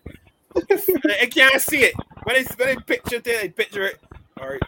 [0.56, 1.96] I can't see it.
[2.24, 4.00] When I, when I picture it, I picture it.
[4.40, 4.62] All right.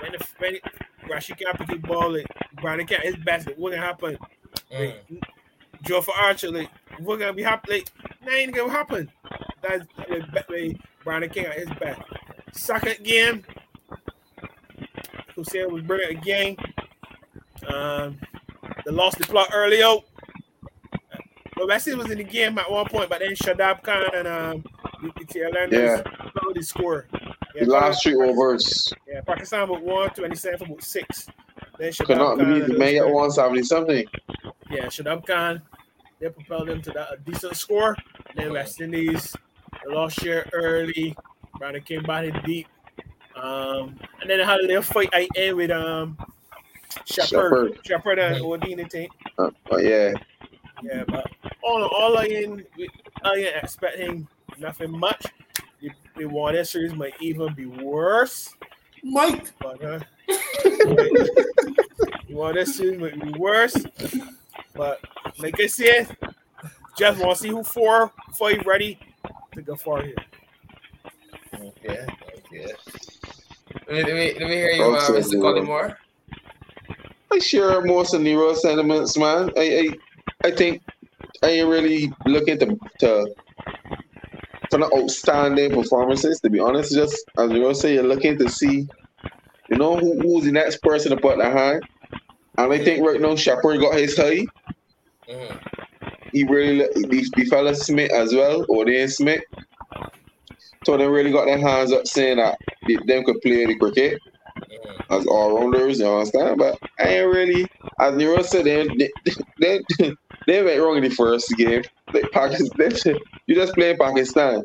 [0.00, 0.62] When, the, when it,
[1.08, 2.26] Rashid can't pick the ball, like,
[2.60, 4.18] Brandon can't, his best, like, what gonna happen?
[4.70, 5.04] Like,
[5.84, 7.74] Jofra Archer, like, what gonna be happen?
[7.74, 7.88] Like,
[8.24, 9.10] that ain't gonna happen.
[9.62, 12.00] That's like, like, Brandon King at his best.
[12.52, 13.44] Second game,
[15.36, 16.56] Hosein was brilliant again.
[17.72, 18.18] Um,
[18.84, 20.04] they lost the plot early out.
[21.64, 24.64] Well, Messi was in the game at one point, but then Shadab Khan and um,
[25.00, 26.30] the, the tail enders Yeah.
[26.40, 27.06] followed the score.
[27.54, 31.28] Yeah, The last three overs Yeah, Pakistan with one, 27 for about six.
[31.78, 34.04] Then Shadab not Khan believe the man at 170 something.
[34.70, 35.62] yeah, Shadab Khan,
[36.18, 37.96] they propelled them to that a decent score.
[38.34, 39.36] Then West Indies,
[39.84, 41.16] they lost share early.
[41.58, 42.66] Brandon came back in deep.
[43.36, 46.18] Um, and then they had a little fight I end with um
[47.06, 47.78] Shepherd.
[47.86, 49.08] Shepherd and Odin team.
[49.38, 50.12] Uh, but yeah,
[50.82, 51.30] Yeah, but
[51.62, 52.66] all in all, I ain't,
[53.24, 55.26] I ain't expecting nothing much.
[55.80, 58.54] The, the one series might even be worse.
[59.02, 59.50] Mike.
[59.58, 63.76] But uh, the one series might be worse.
[64.74, 65.00] But
[65.38, 66.16] like I said,
[66.96, 68.98] just want to see who four, five ready
[69.52, 70.14] to go far here.
[71.82, 72.06] Yeah.
[72.50, 72.66] Yeah.
[73.88, 75.32] Let me, let me, let me hear you, uh, Okay, Mr.
[75.32, 75.38] yeah.
[75.40, 75.96] Collymore.
[77.32, 79.50] I share most of Nero's sentiments, man.
[79.56, 79.88] I,
[80.42, 81.01] I, I think I
[81.44, 83.34] ain't really looking to to
[84.70, 86.40] for the outstanding performances.
[86.40, 88.86] To be honest, just as Nero say, you're looking to see,
[89.68, 91.82] you know, who, who's the next person to put the hand.
[92.58, 94.46] And I think right now Shepherd got his high.
[95.28, 95.60] Mhm.
[96.32, 99.42] He really these the fella Smith as well, or they Smith.
[100.84, 102.56] So they really got their hands up saying that
[102.88, 104.18] they, them could play the cricket.
[104.56, 105.18] Mhm.
[105.18, 106.58] as all rounders, you understand?
[106.58, 107.66] But I ain't really,
[108.00, 109.10] as Nero said, they, they,
[109.60, 110.14] they,
[110.46, 111.82] they went wrong in the first game.
[112.32, 114.62] Pakistan, you just playing Pakistan.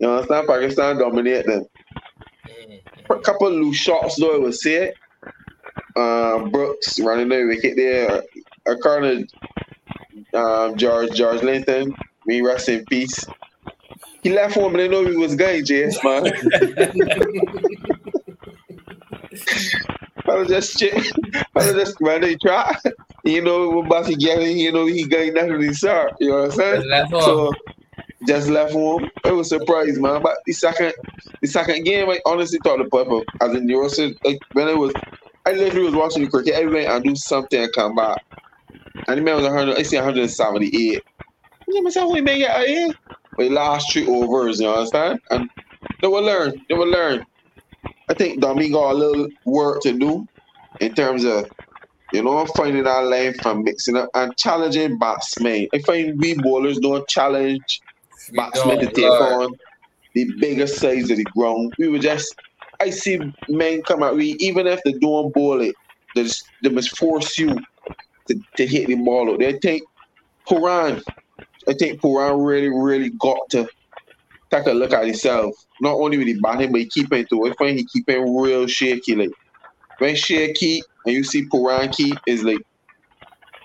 [0.00, 0.48] You understand?
[0.48, 1.64] Pakistan dominate them.
[3.10, 4.92] A couple loose shots though, I would say.
[5.94, 8.22] Uh, Brooks running the wicket there.
[8.66, 9.22] A corner,
[10.34, 11.94] um, George George Linton.
[12.26, 13.24] Me rest in peace.
[14.22, 16.32] He left home and they know he was going, JS man.
[20.28, 20.92] I was just check.
[21.34, 22.74] I was just they try.
[23.26, 26.10] You know, when Bossy getting, you know, he going naturally sir.
[26.20, 27.10] You know what I'm saying?
[27.10, 27.22] Home.
[27.22, 27.52] So
[28.26, 29.10] just left home.
[29.24, 30.22] It was surprised, man.
[30.22, 30.94] But the second
[31.42, 34.78] the second game, I honestly thought the purple as in you said like when it
[34.78, 34.92] was
[35.46, 38.24] I literally was watching the cricket every night and do something and come back.
[39.06, 41.02] And the man was 100, I see 178.
[41.76, 42.88] I myself, we may get out here.
[43.36, 45.20] But last three overs, you understand?
[45.30, 45.48] And
[46.00, 46.60] they will learn.
[46.68, 47.24] They will learn.
[48.08, 50.26] I think Dummy got a little work to do
[50.80, 51.48] in terms of,
[52.12, 55.68] you know, finding our lane from mixing up and challenging batsmen.
[55.74, 57.80] I find we bowlers don't challenge
[58.30, 59.50] We batsmen to don't, take Lord.
[59.50, 59.58] on
[60.14, 61.74] the bigger size of the ground.
[61.78, 62.34] We were just,
[62.80, 65.74] I see men come out, we even if they don't bowl it,
[66.14, 67.54] they, just, they must force you
[68.28, 69.40] to, to hit the ball out.
[69.40, 69.82] They think
[70.48, 71.02] Pooran,
[71.68, 73.68] I think Pooran really, really got to
[74.50, 75.54] take a look at himself.
[75.80, 77.46] Not only with the batting, but he keeping too.
[77.46, 79.16] I find he keeping real shaky.
[79.16, 79.30] Like
[79.98, 82.60] when shaky and you see Pooran keep is like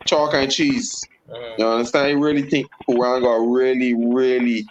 [0.06, 1.04] chalk and cheese.
[1.30, 1.60] Mm.
[1.60, 2.08] You understand?
[2.08, 4.66] I really think Pooran got really, really.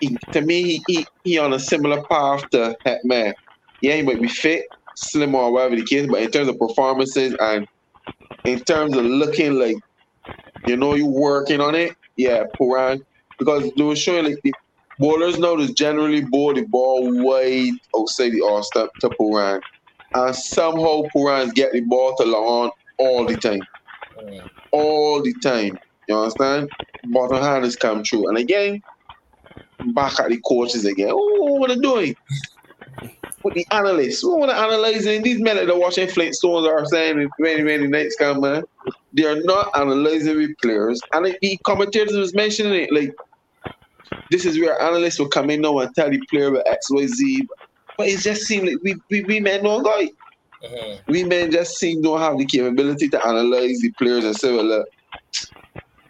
[0.00, 3.34] He, to me, he, he he on a similar path to Hetmyer.
[3.80, 4.64] Yeah, he might be fit,
[4.94, 7.66] slim or whatever the case, but in terms of performances and
[8.44, 9.76] in terms of looking like,
[10.66, 11.96] you know, you working on it.
[12.16, 13.04] Yeah, Pooran,
[13.38, 14.52] because they were showing like the
[14.98, 19.60] bowlers now just generally bowl the ball wide outside the off step to Pooran,
[20.14, 23.60] and somehow Pooran's get the to Lawn all the time
[24.72, 25.78] all the time.
[26.08, 26.70] You understand?
[27.04, 28.28] Bottom hand has come true.
[28.28, 28.82] And again,
[29.94, 31.10] back at the coaches again.
[31.12, 32.16] Oh, what are they doing?
[33.44, 34.24] With the analysts.
[34.24, 35.22] What to analyzing?
[35.22, 38.64] These men that are watching Flintstones are saying in many, many nights come, man.
[39.12, 41.00] They are not analyzing with players.
[41.12, 43.14] And the commentators was mentioning it, like,
[44.30, 47.46] this is where analysts will come in now and tell the player about XYZ.
[47.98, 50.08] But it just seemed like we, we, we men don't go
[50.64, 51.00] Mhm.
[51.06, 54.64] we men just seem don't have the capability to analyze the players and say, well,
[54.64, 54.88] look,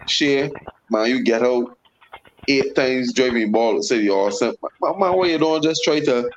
[0.06, 0.50] share,
[0.90, 1.66] man, you get out
[2.48, 4.54] eight times driving ball, say you're awesome.
[4.80, 6.30] Man, man, why you don't just try to,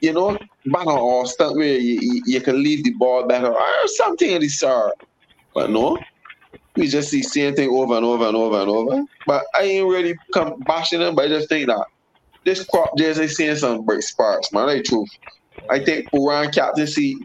[0.00, 3.52] you know, bat on all stuff where you, you, you can leave the ball better
[3.54, 4.94] or something in the sort.
[5.54, 5.98] But no,
[6.76, 9.02] we just see same thing over and over and over and over.
[9.26, 11.84] But I ain't really come bashing them, but I just think that
[12.44, 14.66] this crop jersey seeing some bright sparks, man.
[14.66, 15.08] That's truth.
[15.68, 17.16] I think Pooran captaincy,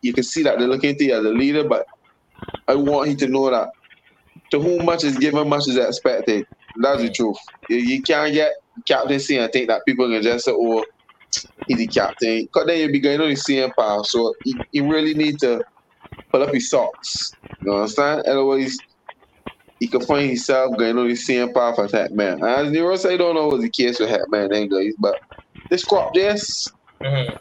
[0.00, 1.86] you, can see that they're looking at you as a leader, but
[2.68, 3.70] I want him to know that
[4.50, 6.46] to whom much is given, much is expected.
[6.76, 7.36] That's the truth.
[7.68, 8.52] You, can't get
[8.86, 10.84] captaincy and think that people can just say, oh,
[11.66, 12.42] he's the captain.
[12.42, 14.06] Because then you'll be going on the same path.
[14.06, 15.62] So you, you really need to
[16.30, 17.32] pull up his socks.
[17.62, 18.22] You understand?
[18.26, 18.78] Otherwise,
[19.82, 22.40] he can find himself going on the same path as Hetmyer.
[22.48, 25.16] As Nero said, I don't know what's the case with Hetmyer anyways, but
[25.70, 26.72] this crop just
[27.02, 27.36] Mhm.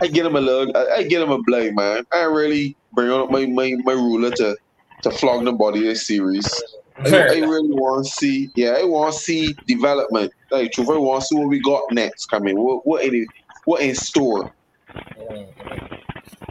[0.00, 2.04] I get him a little, I, I get him a blame, man.
[2.10, 4.56] I really bring up my, my, my ruler to
[5.02, 6.48] to flog the body this series.
[7.04, 10.32] I, I really want to see, yeah, I want to see development.
[10.50, 12.58] Like, truth, I want to see what we got next coming.
[12.58, 13.28] What what in it,
[13.66, 14.54] what in store?
[15.20, 15.48] Mhm.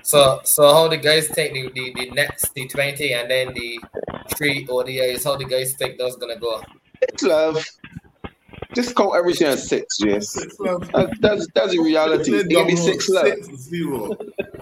[0.03, 3.79] So, so how the guys take the, the, the next the twenty and then the
[4.35, 5.25] three ODIs?
[5.25, 6.61] Uh, how the guys think that's gonna go?
[7.01, 7.63] It's love.
[8.73, 10.33] Just count everything as six, yes.
[10.33, 10.87] Six love.
[11.19, 12.35] That's that's the reality.
[12.35, 13.27] It give me six love.
[13.27, 14.15] Six zero.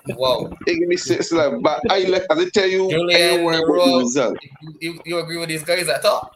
[0.09, 1.61] Wow, It give me six love.
[1.61, 4.99] But I like as I tell you, I Julian ain't worried about the you, you,
[5.05, 6.31] you agree with these guys at all?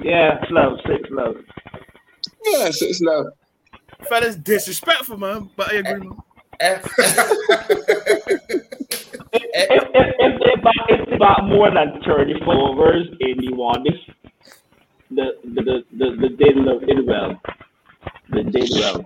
[0.00, 1.36] Yeah, it's love, six love.
[2.44, 3.26] Yeah, six love.
[4.08, 5.50] Fellas, disrespectful, man.
[5.56, 6.18] But I agree, man.
[6.60, 7.94] F- eh, eh.
[9.54, 13.84] If, if, if they bat, if they bat more than 34 overs in the one,
[13.84, 14.00] this,
[15.10, 17.40] the, the, the, the, the did lo- did well.
[18.30, 19.04] The did well.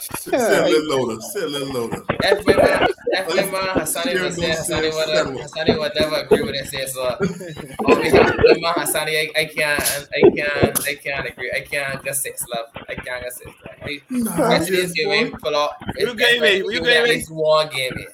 [0.00, 1.20] Sit a little lower.
[1.20, 2.04] Sit a little lower.
[2.24, 6.42] F my man, F my man, Hassani would say, Hassani would, Hassani would never agree
[6.42, 6.66] with it.
[6.66, 7.02] Say so.
[7.04, 11.52] On behalf of my man, Hassani, I, I can't, I can't, I can't agree.
[11.54, 12.66] I can't get six love.
[12.88, 13.76] I can't get six love.
[13.82, 15.24] I, Nah, Rest of this just game, boy.
[15.36, 15.70] we pull out.
[15.98, 17.08] You game it, you At game it.
[17.10, 18.12] least one game here.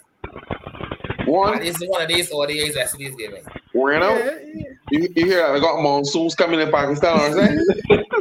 [1.30, 3.32] One, At least one of these ODIs rest of this game.
[3.32, 3.42] here.
[3.74, 4.18] we're out.
[4.18, 4.64] Yeah, yeah.
[4.90, 5.54] You, you hear that?
[5.56, 7.66] I got monsoons coming in Pakistan, or saying?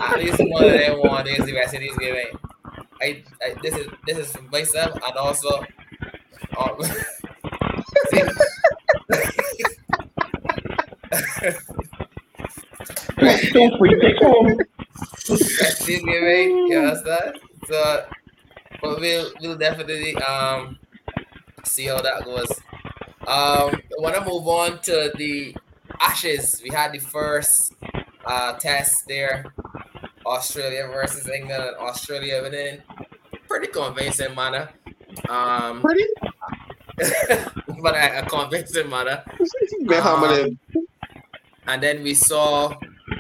[0.04, 2.14] At least one of them one is the rest of this game.
[2.16, 2.32] here.
[3.02, 5.64] I, I this is this is for myself and also
[6.58, 6.76] Oh,
[13.20, 14.58] Two free take home.
[15.28, 16.48] That's it, yeah, mate.
[16.70, 17.40] You understand?
[17.68, 18.06] So,
[18.82, 20.78] but we'll we'll definitely um
[21.66, 22.48] see how that goes.
[23.28, 25.56] Um, I want to move on to the
[26.00, 26.62] Ashes.
[26.64, 27.74] We had the first
[28.26, 29.46] uh test there,
[30.26, 32.82] Australia versus England, and Australia winning
[33.48, 34.70] pretty convincing manner.
[35.30, 36.06] Um, Pretty?
[37.82, 39.24] but a, a convincing manner.
[39.82, 40.60] Man, Um.
[41.68, 42.74] And then we saw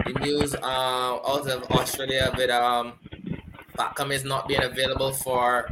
[0.06, 2.94] the news uh, out of Australia with um,
[3.78, 5.70] Pat Cummins not being available for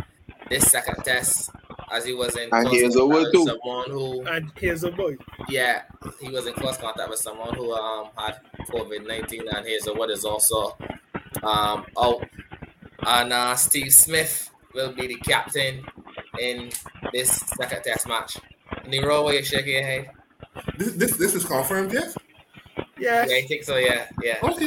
[0.50, 1.52] this second test,
[1.92, 3.46] as he was in And close here's a contact word with too.
[3.46, 5.18] someone who, And here's a boy.
[5.50, 5.84] yeah,
[6.22, 9.94] he was in close contact with someone who um, had COVID nineteen, and here's a
[9.94, 10.76] word is also
[11.44, 12.26] um, out.
[13.06, 15.84] And uh, Steve Smith will be the captain
[16.40, 16.72] in
[17.14, 18.38] this second test match.
[18.88, 20.10] Nero, why you shaking your head?
[20.78, 22.16] This this this is confirmed, yes?
[22.98, 23.30] Yes.
[23.30, 23.76] Yeah, I think so.
[23.78, 24.66] Yeah, yeah, Okay.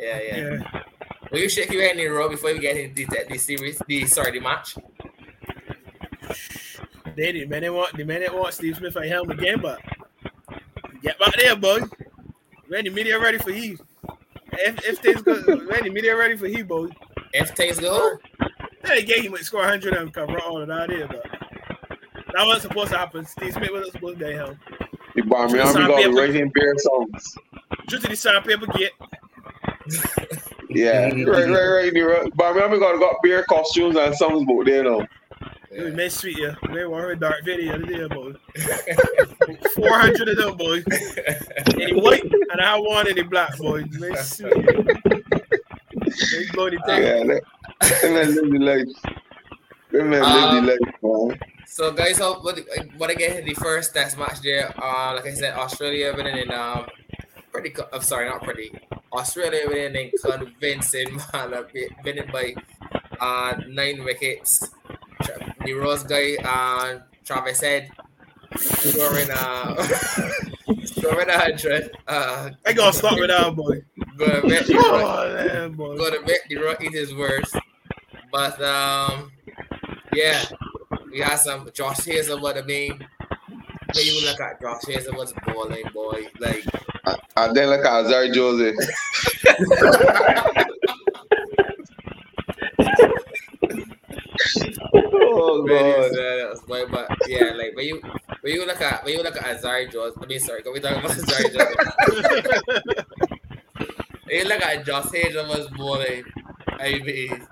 [0.00, 0.36] yeah, yeah.
[0.36, 0.82] Yeah.
[1.30, 3.80] Will you shake your head in a row before we get into the, the series?
[3.86, 4.76] The sorry, the match.
[7.16, 7.62] They did, man.
[7.62, 9.80] They want the man that want Steve Smith and helm again, but
[11.02, 11.80] get back there, boy.
[12.68, 13.78] Man, the media ready for you.
[14.52, 16.88] If, if things go, man, the media ready for you, boy.
[17.32, 18.18] If things go,
[18.84, 21.22] They gave him a score 100 and cover all of that there, but
[22.34, 23.26] that wasn't supposed to happen.
[23.26, 24.58] Steve Smith wasn't supposed to get helm.
[25.14, 26.12] The Barmy Just Army on got paper.
[26.16, 27.34] right in bear songs.
[27.88, 28.92] Just to the sandpaper get,
[30.68, 32.24] Yeah, right, right, right.
[32.24, 35.04] The Barmy Army got got bear costumes and songs, but they know.
[35.70, 36.54] It was man sweet, yeah.
[36.74, 38.32] They want her dark video the other boy.
[39.74, 40.82] 400 of them, boy.
[41.66, 43.84] And he white, and I one in the black, boy.
[43.98, 44.52] Man sweet.
[44.52, 47.02] They blow the thing.
[47.02, 47.42] Yeah, that,
[47.80, 49.14] that man live the life.
[49.92, 51.40] That man Um, live the life, man.
[51.66, 52.58] so guys, so what
[52.96, 53.44] what again?
[53.44, 54.72] The first test match there.
[54.82, 56.86] Uh, like I said, Australia winning in um
[57.52, 57.70] pretty.
[57.70, 58.72] co- I'm sorry, not pretty.
[59.12, 61.66] Australia winning in convincing manner,
[62.04, 62.54] winning by
[63.20, 64.68] uh nine wickets.
[65.22, 67.90] Tra- The Rose guy, uh, Travis Head,
[68.56, 69.82] scoring uh
[70.84, 71.96] scoring a hundred.
[72.08, 73.82] Uh, I gotta stop with that, boy.
[74.18, 75.96] gonna bet the Come Roy- on, man, boy.
[75.96, 77.54] gonna bet the Roy eat his words.
[78.32, 79.30] But um,
[80.14, 80.44] yeah,
[81.10, 82.56] we had some Josh Hazlewood.
[82.58, 82.92] I mean,
[83.94, 86.64] when you look at Josh Hazlewood's bowling, boy, like
[87.36, 88.76] And then look at Zari Joseph.
[94.94, 96.12] oh, very God.
[96.12, 96.86] serious, boy.
[96.90, 98.00] But yeah, like when you
[98.40, 100.80] when you look at when you look at Alzarri Jones, I mean, sorry, can we
[100.80, 103.04] talk about Alzarri Jones?
[104.24, 106.24] when you look at Josh Hazlewood's bowling,
[106.78, 107.46] I mean,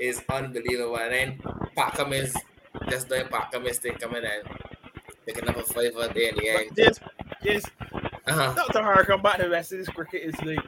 [0.00, 0.96] is unbelievable.
[0.98, 1.40] And then
[1.76, 2.34] Pat Cummins
[2.88, 4.42] just doing Pat Cummins thing coming in,
[5.26, 6.70] picking up a five at the in the end.
[6.76, 7.00] Yes,
[7.42, 7.64] yes.
[8.26, 8.52] Uh-huh.
[8.56, 10.58] Not to harken back to the rest of this cricket is like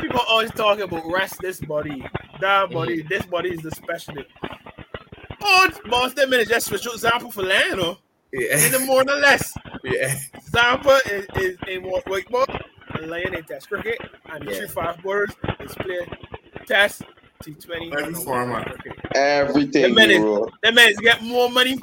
[0.00, 2.04] people always talking about rest this body,
[2.40, 3.08] that body, Mm-hmm.
[3.08, 4.28] this body is the specialist.
[5.88, 7.98] Boss, that minute just for example for Lano,
[8.32, 9.52] Yeah, in the more than less.
[9.84, 10.14] yeah,
[10.50, 12.60] Zampa is, is in what wakeboard
[12.94, 13.98] and Lyon in test cricket,
[14.32, 14.58] and the Yeah.
[14.58, 16.06] three five borders is play
[16.66, 17.02] test
[17.44, 17.92] T20.
[18.00, 18.74] Every format.
[19.14, 20.50] Everything, That man is- bro.
[20.62, 21.78] That man's get more money.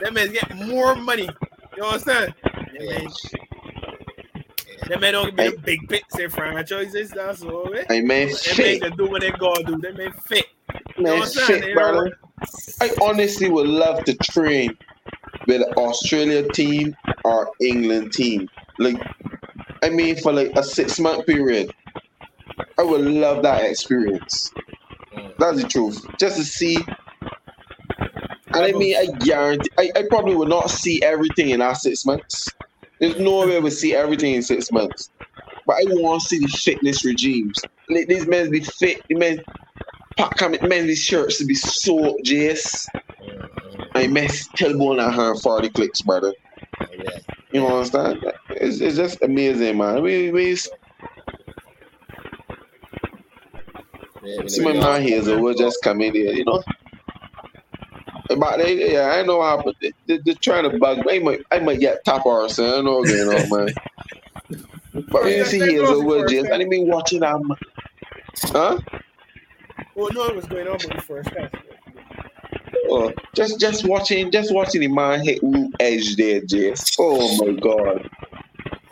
[0.00, 1.28] That man's get more money.
[1.76, 2.34] You understand?
[2.44, 2.98] That Yeah.
[2.98, 3.08] man,
[4.88, 7.10] that man don't be the big picks and franchises.
[7.10, 7.72] That's all.
[7.74, 7.84] Eh?
[7.90, 8.82] I man, That man fit.
[8.82, 9.78] can do what they gotta do.
[9.78, 10.46] That man fit.
[10.98, 11.46] Man, understand?
[11.46, 12.18] fit, They brother.
[12.80, 14.76] I honestly would love to train
[15.46, 18.48] with Australia team or England team.
[18.78, 19.00] Like,
[19.82, 21.72] I mean, for like a six month period.
[22.78, 24.52] I would love that experience.
[25.38, 26.04] That's the truth.
[26.18, 26.76] Just to see.
[27.98, 32.04] And I mean, I guarantee, I, I probably would not see everything in that six
[32.06, 32.48] months.
[33.00, 35.10] There's no way we'll see everything in six months.
[35.66, 37.60] But I want to see the fitness regimes.
[37.88, 39.02] These men be fit.
[39.08, 39.42] The men,
[40.16, 42.86] pack come men, these shirts to be so Jace.
[43.94, 46.32] I miss tailbone at her 40 clicks, brother.
[46.98, 47.18] yeah.
[47.52, 48.32] You know what I'm saying?
[48.50, 50.02] It's, it's just amazing, man.
[50.02, 50.56] We, we
[54.22, 56.62] Yeah, see my man here, so we'll just coming here, you know.
[58.28, 61.16] But they, yeah, I know how, but they, they, they're trying to bug me.
[61.16, 62.80] I might, I might get top or something.
[62.80, 63.74] I know what's know, man.
[65.12, 67.40] But when you see here, so we'll just, I mean, watching them.
[68.46, 68.78] Huh?
[69.96, 71.54] Well, no, it was going on with the first test.
[72.88, 76.94] Oh, just, just watching, just watching the man hit root edge there, Jace.
[76.98, 78.08] Oh my God.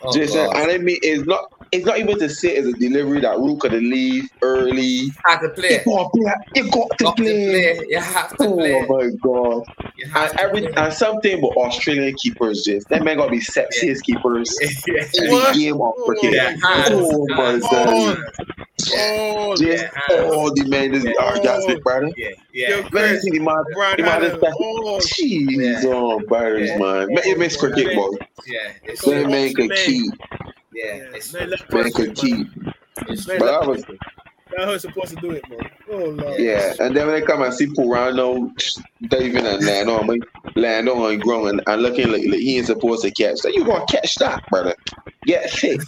[0.01, 0.55] Oh, Jason, God.
[0.57, 3.61] and I mean, it's not it's not even to say it's a delivery that Rook
[3.61, 5.09] could leave early.
[5.25, 5.81] have to play.
[5.85, 6.33] You got, to play.
[6.55, 7.75] you got to Got to play.
[7.75, 7.85] play.
[7.89, 8.85] You have to Oh play.
[8.87, 9.63] my god.
[9.97, 14.55] You and every and something with Australian keepers just that man gonna be sexiest keepers
[14.87, 15.03] yeah.
[15.15, 15.53] in What?
[15.53, 16.33] the game of oh, cricket.
[16.33, 18.17] Yeah, Oh my god.
[18.93, 20.31] Oh, Just Yeah, hands.
[20.33, 21.13] all the man just Yeah.
[21.17, 22.11] oh, brother.
[22.17, 22.75] Yeah, Yo, yeah.
[22.75, 24.41] Man, you Chris, see the man, Brian the man Allen.
[24.41, 25.89] just Oh, Jeez, Yeah.
[25.89, 26.77] oh, brothers, Yeah.
[26.77, 27.07] man.
[27.07, 28.09] Man, it makes cricket, boy.
[28.45, 30.11] Yeah, it's So- That man could keep.
[30.73, 32.15] yeah, yeah, it's man, look Man perfect, could man.
[32.15, 32.47] keep.
[33.39, 33.83] But I was,
[34.51, 35.57] That's how it's supposed to do it, bro.
[35.91, 36.39] Oh lord.
[36.39, 36.73] yeah.
[36.79, 38.49] And then when they come and see Purano
[39.07, 40.19] diving and land on me,
[40.55, 43.53] land on the ground and, and looking like, like he ain't supposed to catch that.
[43.53, 44.75] You gonna catch that, brother?
[45.25, 45.81] Get hit.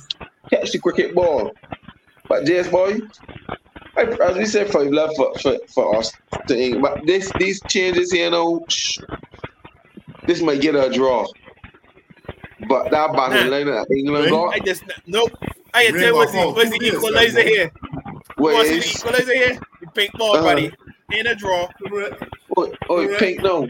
[0.49, 1.53] Catch the cricket ball.
[2.27, 2.99] But Jess boy,
[3.95, 6.11] I, as we said, five left for, for, for us
[6.47, 6.81] to England.
[6.83, 8.99] But this these changes here, you know, shh,
[10.25, 11.25] this might get a draw.
[12.67, 14.31] But that battle line that England Right.
[14.31, 15.31] got, I just nope.
[15.73, 17.71] I can Ring tell what's the, off what's the equalizer here.
[18.37, 19.59] where What's the equalizer here?
[19.81, 20.43] The pink ball, Uh-huh.
[20.43, 20.71] buddy.
[21.11, 21.69] In a draw.
[22.57, 23.67] oh, oh pink no.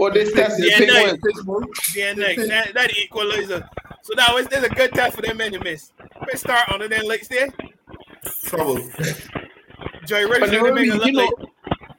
[0.00, 1.52] Oh, this test is the Yeah, pink no.
[1.54, 1.64] one.
[1.96, 2.46] Yeah, next.
[2.48, 3.68] That, that equalizer.
[4.02, 5.90] So that was there's a good test for them men to miss.
[6.20, 7.48] Let's start on the then legs there.
[8.44, 8.76] Trouble.
[10.06, 11.30] Jhye But Richardson you know, make we, you know,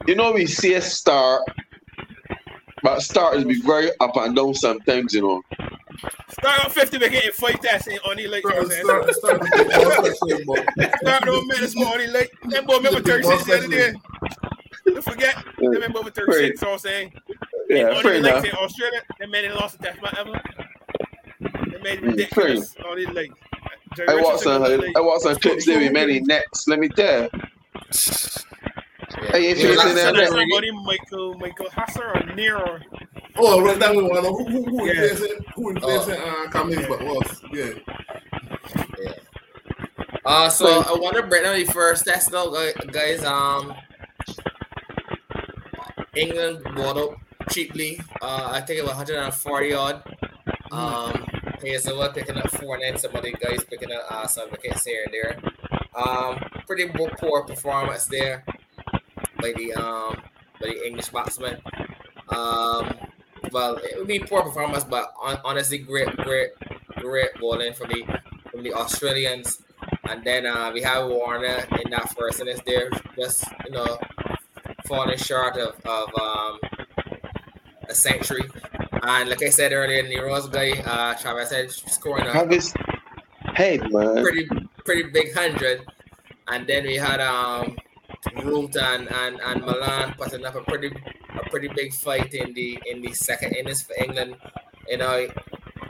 [0.08, 1.44] you know, we see a star,
[2.84, 5.42] but stars be very up and down sometimes, you know.
[6.30, 8.44] start on 50 but getting five tests in on the legs.
[8.46, 10.66] you know what I'm Start, start, start with the ball section, boy.
[11.02, 12.30] Start on minutes more on the leg.
[12.50, 13.94] That boy remember 36 the other day.
[14.86, 15.44] Don't forget.
[15.60, 17.14] They remember over 36, so I'm saying.
[17.70, 18.46] Yeah, on fair the enough.
[18.46, 20.42] in Australia, they made it lost a test match ever.
[21.72, 23.32] They made it Mm, ridiculous on the leg.
[23.96, 24.94] Jhye I watched Richardson some, on the leg.
[24.96, 26.68] I watched some clips there with many nets.
[26.68, 27.30] Let me tell.
[29.32, 30.14] Hey, ain't you Yeah, seen that?
[30.16, 32.80] That's somebody Michael Michael Neser or Nero.
[33.38, 34.06] Oh, right that one.
[34.06, 35.02] Who who who Yeah.
[35.02, 37.72] replacing who replacing uh Cummins but was yeah.
[39.00, 39.14] Yeah.
[40.26, 43.24] Uh, so I want to break down the first test now, gu- guys.
[43.24, 43.74] Um,
[46.16, 47.16] England bought up
[47.50, 48.00] cheaply.
[48.22, 50.04] Uh, I think it was 140 odd.
[50.72, 51.26] Um,
[51.62, 54.86] Hazlewood picking up four, and then some of the guys picking up uh, some wickets
[54.86, 55.40] here and there.
[55.96, 58.46] Um, pretty poor performance there
[59.42, 60.22] by the um
[60.60, 61.62] by the English batsman.
[62.30, 62.94] Um,
[63.52, 66.50] well, it would be poor performance, but on, honestly, great, great,
[66.98, 68.20] great bowling from the
[68.52, 69.62] from the Australians.
[70.10, 74.00] And then uh, we have Warner in that first innings there, just you know,
[74.86, 76.60] falling short of, of um,
[77.88, 78.44] a century.
[79.04, 82.74] And like I said earlier, Nero's guy, uh, Travis Head scoring a his
[83.54, 84.22] head, man.
[84.22, 84.48] pretty
[84.86, 85.86] pretty big hundred.
[86.48, 87.78] And then we had um
[88.44, 92.80] Root and, and, and Malan putting up a pretty a pretty big fight in the
[92.90, 94.36] in the second innings for England.
[94.88, 95.28] You know,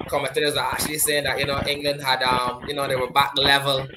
[0.07, 3.35] commentators are actually saying that you know England had um you know they were back
[3.37, 3.87] level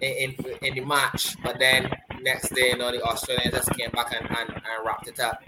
[0.00, 1.90] in in, in the match, but then
[2.22, 5.42] next day you know the Australians just came back and, and, and wrapped it up.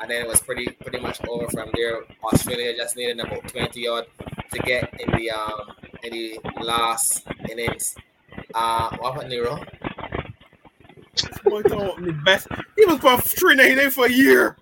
[0.00, 2.00] And then it was pretty pretty much over from there.
[2.24, 4.06] Australia just needed about twenty odd
[4.52, 5.60] to get in the um
[6.02, 7.94] in the last innings.
[8.54, 9.56] Uh, what about Nero?
[11.44, 12.48] Boy, don't the best.
[12.76, 14.56] He was for three ninety for a year.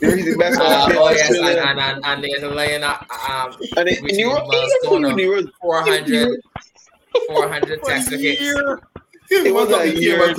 [0.00, 2.96] Yeah, he's the best Uh, oh yes, and, and, and, and there's a line uh,
[3.28, 5.20] um And it, which and you is were, Barcelona.
[5.22, 6.40] you were, 400
[7.26, 8.40] 400 For test a wickets.
[8.40, 8.80] year.
[9.30, 10.34] It was a year,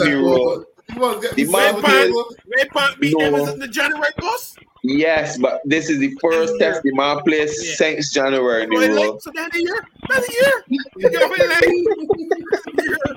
[0.95, 1.19] Nero.
[1.21, 3.45] The man Red played- Pant, beat them No.
[3.45, 4.55] in the January boss.
[4.83, 6.71] Yes, but this is the first Yeah.
[6.71, 7.75] test the man plays Yeah.
[7.75, 9.87] since January, Boy, like, so that's a year.
[10.09, 10.63] That's a year.
[10.67, 13.15] You get off in the year.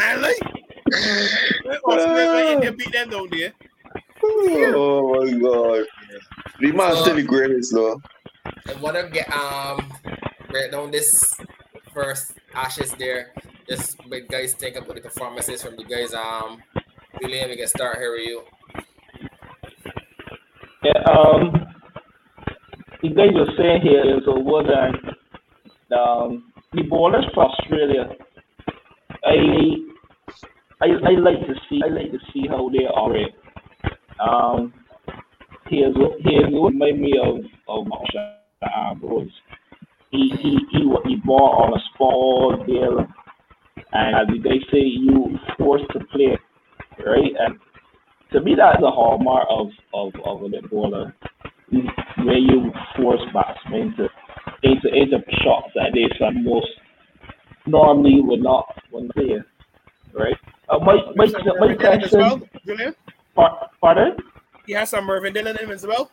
[0.00, 0.38] And like,
[1.84, 3.52] Australia India beat them down there.
[4.22, 5.86] Oh my god.
[6.60, 8.00] The man still the greatest though.
[8.68, 9.92] I want to get um
[10.50, 11.34] break down this
[11.92, 13.32] first ashes there.
[13.68, 16.12] Just make guys think about the performances from the guys.
[16.14, 16.62] Um,
[17.20, 18.42] Julian, we can start here with you.
[20.82, 21.52] Yeah, um,
[23.02, 28.10] the guys were saying here is over that um, the bowlers for Australia.
[29.24, 29.76] I,
[30.82, 33.34] I I like to see I like to see how they operate.
[34.20, 34.74] Um,
[35.68, 37.36] here's what here's what remind me of
[37.68, 38.36] of Marshall
[38.76, 39.30] Ambrose.
[40.10, 42.98] He he he wa- he ball on a small there,
[43.92, 46.36] and as they say, you forced to play,
[47.04, 47.32] right?
[47.38, 47.58] And
[48.32, 51.14] to me, that's a hallmark of of of a good bowler,
[51.70, 54.08] where you force batsmen to
[54.62, 56.08] into into shots that they
[56.42, 56.66] most
[57.66, 59.40] normally would not would play,
[60.12, 60.36] right?
[60.68, 62.94] Uh, my my my well, question,
[63.34, 64.16] par- pardon?
[64.66, 66.10] He has some Mervyn Dillon in him as well.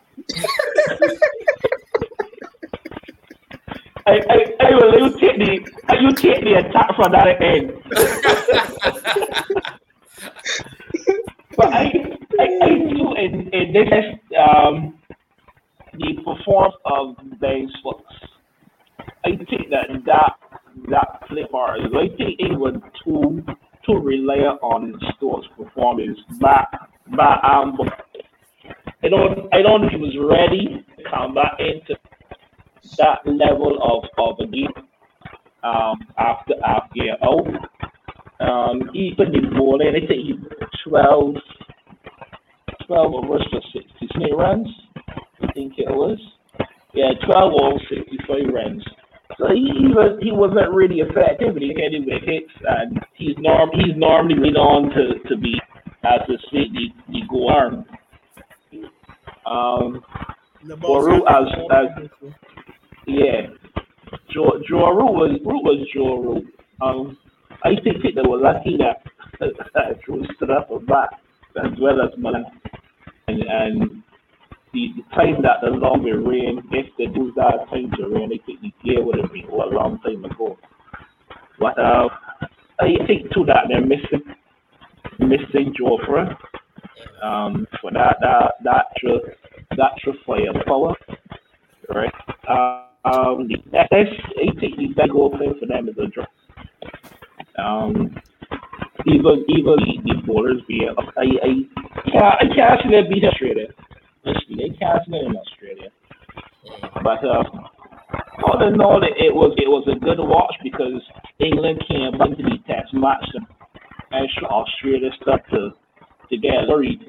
[4.04, 5.60] I, I, I will you take the
[6.00, 7.72] you take the attack from that end.
[11.56, 11.84] But I,
[12.40, 14.98] I, I do in, in this um
[15.94, 18.14] the performance of Ben Stokes.
[19.24, 20.34] I think that that
[20.90, 21.22] that
[21.54, 23.44] art is I think was too
[23.86, 26.68] too rely on Stokes' performance but
[27.16, 27.78] but um
[29.02, 31.96] I don't I don't think he was ready to come back into
[32.98, 34.72] that level of, of a game
[35.64, 37.46] um after after year out.
[38.42, 40.34] Um even the bowling, I think he
[40.88, 41.34] 12
[42.86, 44.68] 12 overs for 66 runs.
[45.42, 46.18] I think it was.
[46.94, 48.84] Yeah, 12 overs, 65 runs.
[49.38, 53.96] So he, he was he wasn't really effective, he had wickets, and he's norm he's
[53.96, 55.54] normally lead on to, to be
[56.04, 57.84] as the sweet the, the go arm.
[59.46, 60.04] Um,
[60.80, 62.08] Boru as as
[63.06, 63.46] yeah,
[64.32, 66.46] Joe Joe Root was Root was Joe Root.
[66.80, 67.16] Um,
[67.64, 69.02] I think that they were lucky that
[69.74, 71.10] that Drew stood up and back
[71.56, 72.44] as well as Malan,
[73.28, 74.02] and and
[74.72, 78.44] the, the time that the longer rain, if they do that time to rain, I
[78.46, 80.58] think the year would have been a long time ago.
[81.58, 82.08] But uh,
[82.80, 84.22] I think too that they're missing
[85.18, 86.36] missing Jofra.
[87.22, 89.18] Um, for that that that extra
[89.76, 90.94] that extra firepower,
[91.88, 92.12] right?
[92.48, 96.24] Uh, um, the, I think the goal thing for them is a draw.
[97.58, 98.14] Um,
[99.06, 103.68] even even the, bowlers be I I can't I can't see them beat Australia.
[104.24, 105.90] Honestly, they can't see them in Australia.
[107.02, 107.44] But uh,
[108.44, 111.02] all in all, it, was it was a good watch because
[111.40, 113.46] England came into the test match and
[114.44, 115.70] Australia stuff to
[116.30, 117.00] to get worried.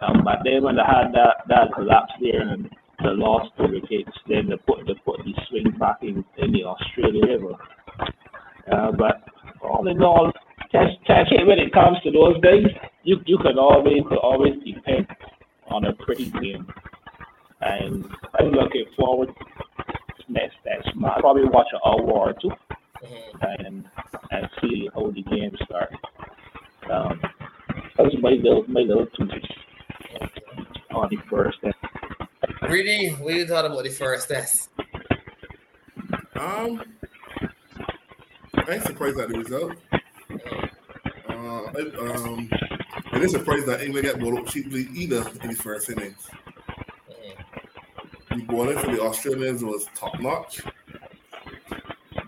[0.00, 2.68] Um, but then when they had that that collapse there and
[3.02, 6.64] the lost the wickets, then they put they put the swing back in, in the
[6.64, 7.54] Australia River.
[8.70, 9.22] Uh, but
[9.62, 10.32] all in all,
[10.70, 12.66] test test when it comes to those days,
[13.04, 15.06] you you can always could always depend
[15.68, 16.66] on a pretty game.
[17.60, 18.04] And
[18.38, 20.88] I'm looking forward to next test.
[21.04, 22.50] I'll probably watch an hour or two
[23.02, 23.58] Mhm.
[23.58, 23.84] and
[24.30, 25.96] and see how the game starts.
[26.90, 27.20] Um,
[27.96, 30.32] that's my little my little two cents
[30.92, 31.58] on the first.
[31.62, 31.74] And
[32.70, 34.70] Really, what do you thought about the first test?
[36.36, 36.82] Um,
[38.68, 39.72] I ain't surprised at the result.
[41.28, 42.48] Uh, I, um,
[43.12, 46.28] I ain't surprised that England got bowled up cheaply either in the first innings.
[48.30, 50.62] The bowling for the Australians was top notch.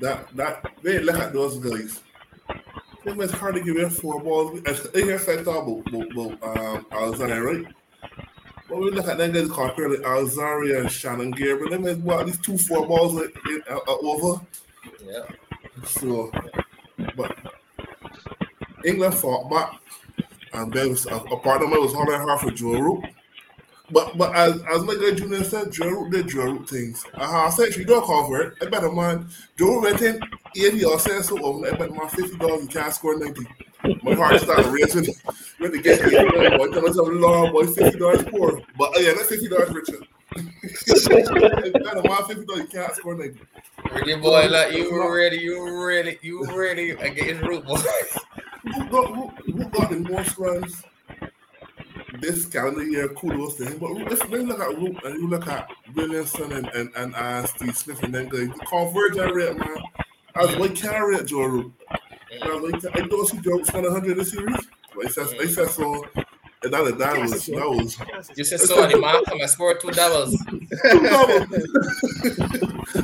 [0.01, 2.03] That that they look at those guys.
[3.05, 4.61] It was hard to give them four balls.
[4.67, 7.67] I hear I thought about, about, about um, Alexander, right?
[8.69, 11.71] But we look at them guys compared to Alzarri and Shannon Gabriel.
[11.71, 14.45] Them guys bought these two four balls in, in, uh, over.
[15.07, 15.21] Yeah.
[15.87, 16.31] So,
[17.17, 17.37] but
[18.85, 19.81] England fought back,
[20.53, 23.05] and then was, a, a part of it was hard and hard for Joe Root.
[23.91, 27.05] But but as as my guy Junior said, Joe Root did Joe Root things.
[27.15, 28.55] I said you don't cover it.
[28.63, 29.29] I better man
[29.59, 30.23] Joe Root went
[30.57, 31.67] eighty or so over.
[31.67, 33.47] I bet man fifty dollars you can't score ninety.
[34.03, 35.15] My heart started racing
[35.59, 36.69] when they get the boy.
[36.69, 38.63] Tell us how long boy fifty dollars poor.
[38.79, 39.99] But uh, yeah, that's fifty dollars richer.
[40.37, 42.45] I better man fifty
[43.37, 43.49] you.
[43.93, 44.13] Really,
[44.77, 47.77] you really, you really, you really against root boy.
[48.63, 50.83] who got, who, who got the most runs
[52.21, 53.09] this calendar year?
[53.09, 53.79] Kudos to him.
[53.79, 57.47] But if you look at Root and you look at Williamson and, and, and uh,
[57.47, 59.77] Steve Smith and then the conversion rate, man,
[60.35, 61.73] I was like, can't rate Joe Root.
[62.43, 64.57] I like, don't see Joe Root spend 100 this series.
[64.95, 66.05] But I said, I said so.
[66.65, 67.49] And that, that was,
[68.37, 70.35] You said so, the man come and score two doubles.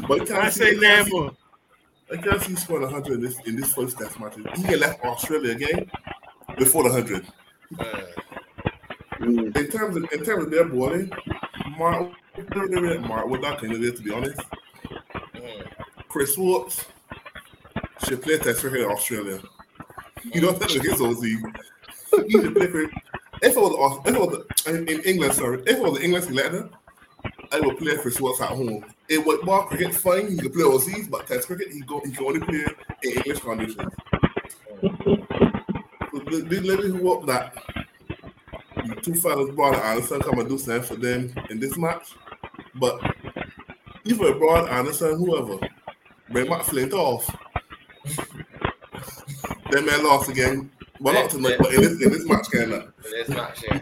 [0.08, 1.36] but can't I say see- Lambo.
[2.12, 4.34] I can't see scoring 100 in this, in this first test match.
[4.56, 5.88] He get left Australia game
[6.58, 7.24] before the 100.
[7.74, 8.06] Mm.
[9.20, 9.56] Mm.
[9.56, 11.12] in terms of in terms of their bowling,
[11.78, 12.10] Mark,
[13.06, 14.40] Mark would not kind of there to be honest.
[15.34, 15.66] Mm.
[16.08, 16.86] Chris Watts
[18.08, 19.40] should play Test cricket in Australia.
[20.24, 21.22] You don't think against OZ.
[21.22, 21.36] He
[22.30, 22.99] should play cricket.
[23.42, 26.68] If it was if it was in England, sorry, if it was the England selector,
[27.52, 28.84] I would play Chris Watts at home.
[29.08, 30.28] It would ball cricket fine.
[30.30, 32.64] He could play overseas, but Test cricket he go he can only play
[33.02, 33.92] in English conditions.
[34.82, 37.56] The, the lady who hope that
[39.02, 42.14] two fellas brought Anderson come and do something for them in this match.
[42.76, 43.00] But
[44.04, 45.58] either Broad Anderson, whoever,
[46.30, 47.28] bring Matt Flint off.
[49.70, 50.70] Them man lost again.
[51.00, 52.92] Well, not tonight, but in this, in this match, kind of.
[53.24, 53.80] For this match, yeah.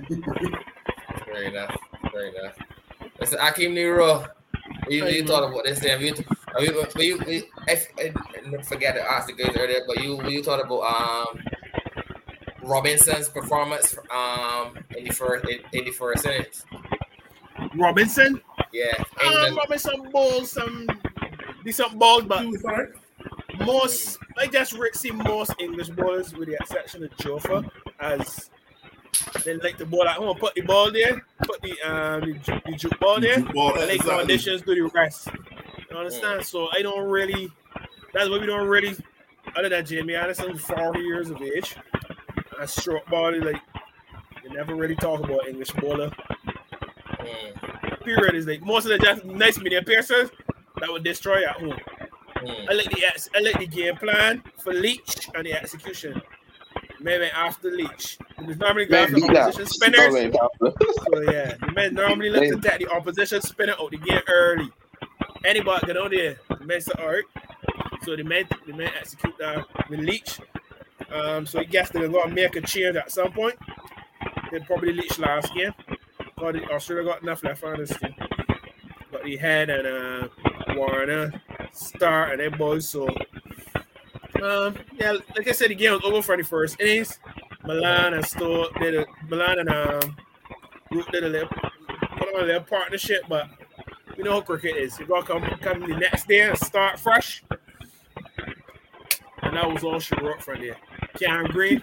[1.25, 1.77] Fair enough.
[2.13, 2.55] Fair enough.
[3.21, 4.27] Listen, Akeem Nero,
[4.89, 6.01] you, you thought about this thing?
[6.01, 6.15] You,
[6.55, 8.13] are you, you, were you, I, I,
[8.59, 11.41] I forget to ask the guys earlier, but you, you thought about um
[12.63, 16.65] Robinson's performance um in the first in, in the first innings.
[17.77, 18.41] Robinson.
[18.73, 18.93] Yeah,
[19.25, 20.87] Um, Robinson balls some
[21.65, 22.89] decent balls, but He was all right.
[23.65, 27.69] most I just re- see most English bowlers, with the exception of Jofra,
[28.01, 28.51] as
[29.45, 30.37] they like the ball at home.
[30.39, 33.89] Put the ball there, put the um the, ju- the juke ball there, Ball, and
[33.91, 34.19] they exactly.
[34.21, 35.29] conditions do the rest.
[35.91, 36.45] You understand?
[36.45, 37.51] So I don't really.
[38.13, 38.97] That's why we don't really.
[39.57, 41.75] Other than Jamie Anderson, four years of age,
[42.59, 43.61] a short body like
[44.45, 46.11] they never really talk about English bowler.
[47.19, 50.31] Mm, Period is like most of the just nice media piercers
[50.81, 51.77] that would destroy at home.
[52.37, 56.21] mm, I like the ex- I like the game plan for Leach and the execution.
[57.01, 58.19] Maybe after Leach.
[58.39, 59.49] Because normally Man, after beat that.
[59.49, 60.35] opposition spinners.
[60.61, 64.69] So yeah, the men normally look to attack the opposition spinner out the game early.
[65.45, 67.25] Anybody get on there, the alright.
[68.05, 70.41] So the men the men execute that with Leach.
[71.13, 73.55] Um, so he guess they're gonna make a change at some point.
[74.51, 75.73] They probably Leach last game.
[76.39, 78.15] The, Australia got enough left on this team.
[79.13, 80.29] Got the head and uh
[80.75, 81.33] Warner,
[81.73, 82.89] Star and them boys.
[82.89, 83.09] So
[84.43, 87.19] um yeah, like I said, the game was over for the first innings.
[87.65, 90.17] Malan and Stowe did a Malan and um
[91.13, 93.49] did a little put on a little partnership, but
[94.17, 94.99] you know how cricket is.
[94.99, 97.43] You gotta come come the next day and start fresh.
[99.43, 100.77] And that was all she wrote from there.
[101.19, 101.81] Cam Green.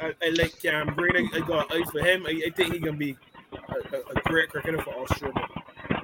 [0.00, 1.16] I, I like Cam Green.
[1.32, 2.26] I, I got eye for him.
[2.26, 3.16] I, I think he can be
[3.52, 5.46] a, a, a great cricketer for Australia.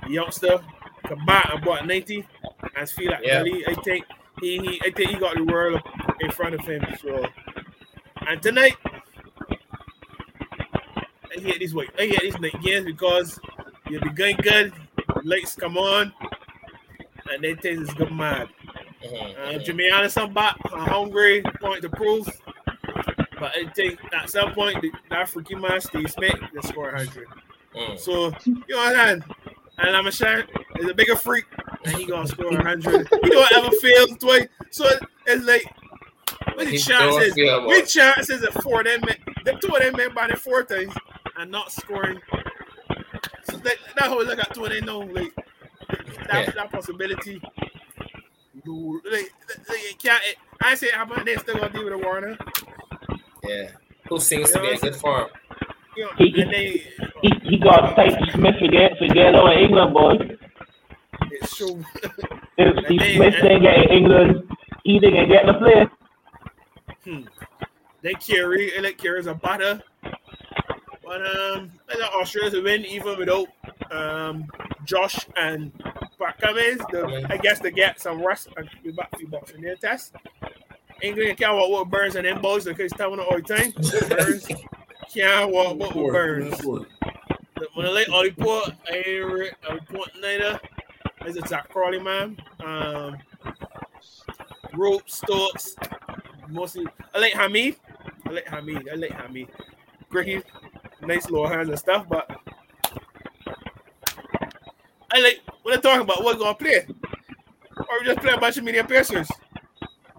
[0.06, 0.60] The youngster
[1.10, 2.26] and bought 90
[2.76, 3.42] and feel like Yeah.
[3.42, 4.04] really, I think
[4.40, 5.80] he, he I think he got the world
[6.20, 6.82] in front of him.
[7.02, 7.26] So
[8.26, 8.76] and tonight
[11.36, 13.38] I hate these wait, I hate these night games because
[13.88, 14.72] you'll be going good,
[15.24, 16.12] lights come on,
[17.30, 18.48] and then things is go mad.
[19.04, 19.58] Uh.
[19.58, 22.28] Jimmy Anderson back, uh, hungry, point to prove.
[23.38, 27.26] But I think at some point the, that freaky man Steve Smith will score 100.
[27.74, 27.98] Mm.
[27.98, 29.24] So you know what I'm saying?
[29.78, 30.44] And I'm a shine
[30.78, 31.46] is a bigger freak,
[31.84, 33.08] and he gonna score 100.
[33.22, 34.48] He don't ever fail twice.
[34.70, 34.86] So
[35.26, 35.64] it's like,
[36.54, 37.28] what the He chances?
[37.28, 40.28] don't feel What chances of four of them men, the two of them men by
[40.28, 40.92] the four times
[41.38, 42.20] and not scoring?
[43.50, 45.34] So that, that whole look at two and they know like
[46.28, 46.50] that, Yeah.
[46.54, 47.40] that possibility.
[48.64, 49.32] You like,
[49.68, 50.22] like, can't.
[50.24, 52.36] It, I say how about they still gonna deal with a Warner?
[53.42, 53.70] Yeah.
[54.08, 55.28] Who seems to be in good form?
[55.96, 56.84] You know, He- and they
[57.22, 60.36] He, he got tight Smith forget forget our England boy.
[61.30, 61.84] It's true.
[62.02, 64.50] If And Steve they- Smith didn't get England,
[64.84, 65.86] he didn't get the play.
[68.02, 69.82] They carry, I like carries a batter.
[70.02, 73.46] But um, I like Australia win even without
[73.90, 74.44] um
[74.84, 75.72] Josh and
[76.18, 76.80] Pat Cummins.
[76.92, 80.14] The, I guess they get some rest and be back few bucks in their test.
[81.02, 83.72] England can't walk with Burns and them boys because telling all the time.
[84.08, 84.46] Burns
[85.12, 86.64] can't walk with Burns.
[87.74, 90.60] When I like all the port, I ain't re- I report neither.
[91.26, 92.36] As a Zak Crawley man.
[92.64, 93.18] Um,
[94.74, 95.76] rope Stokes.
[96.48, 97.76] Mostly, I like Hameed.
[98.26, 98.90] I like Hameed.
[98.90, 99.48] I like Hameed.
[100.08, 100.44] Great,
[101.02, 102.28] nice little hands and stuff, but
[105.12, 106.86] I like when I'm talking about what gonna play.
[107.76, 109.28] Or we just play a bunch of medium piercers.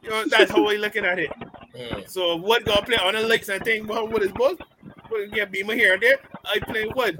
[0.02, 1.32] You know, that's how we looking at it.
[1.78, 2.10] Mm.
[2.10, 4.60] So what gonna play on the lakes and think well, what is both?
[5.10, 6.18] What get beamer here and there?
[6.46, 7.20] I play Wood.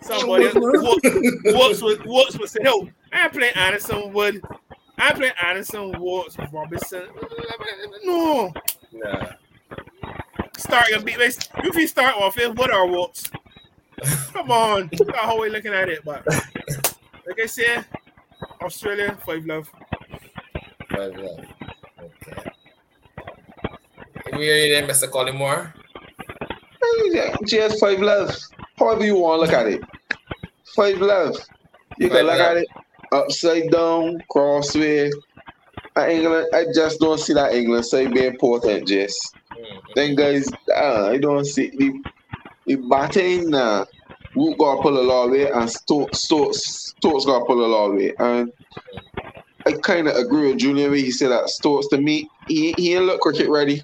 [0.00, 0.54] Somebody else
[1.44, 4.42] Woods with Woods with said, "Oh, I play Anderson Wood.
[4.96, 7.08] I play Anderson Woods Robinson.
[8.04, 8.52] No,
[8.92, 9.26] Nah.
[10.56, 11.18] start your beat.
[11.18, 13.30] If you start off it, what are Woods?
[14.32, 16.04] Come on, that's how we looking at it.
[16.04, 16.24] But
[17.26, 17.84] like I said,
[18.62, 19.70] Australia five love.
[20.90, 21.44] Five love.
[22.00, 22.50] Okay.
[24.32, 25.10] We hear you there, Mr.
[25.10, 25.72] Collymore.
[27.10, 28.36] Yeah, Just five love.
[28.88, 29.84] However you want to look at it.
[30.74, 31.36] Five love.
[31.98, 32.40] You can look love.
[32.40, 32.68] at it
[33.12, 35.10] upside down, crossway.
[35.94, 39.14] Uh, England, I just don't see that England side being important, Jess.
[39.52, 39.80] Mm.
[39.94, 42.02] Then guys, uh, I don't see the
[42.64, 43.84] the batting uh
[44.34, 48.14] Root got pull a lot way and Stokes Stokes Stokes got pull a lot way.
[48.18, 48.50] And
[49.66, 53.04] I kinda agree with Julian when he said that Stokes to me, he he ain't
[53.04, 53.82] look cricket ready.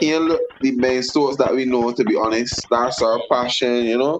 [0.00, 2.66] He ain't look the main Stokes that we know to be honest.
[2.70, 4.18] That's our passion, you know.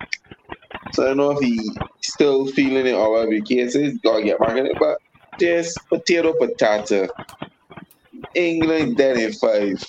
[0.92, 1.58] So I don't know if he
[2.02, 4.76] still feeling it or whatever the case is, gotta get back in it.
[4.78, 4.98] But
[5.38, 7.08] just potato potato.
[8.34, 9.82] England dead in five.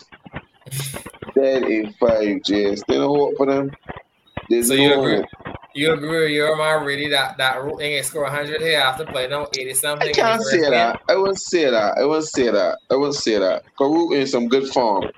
[1.36, 3.72] Dead in five, just they don't hope for them.
[4.50, 5.26] There's So no you agree?
[5.74, 9.30] You agree with your man really that that Root ain't score 100 here after playing
[9.30, 10.10] now 80 something?
[10.10, 11.00] I can't say that.
[11.08, 11.98] I wouldn't say that.
[11.98, 12.78] I wouldn't say that.
[12.92, 13.64] I wouldn't say that.
[13.80, 15.10] Karuk in some good form.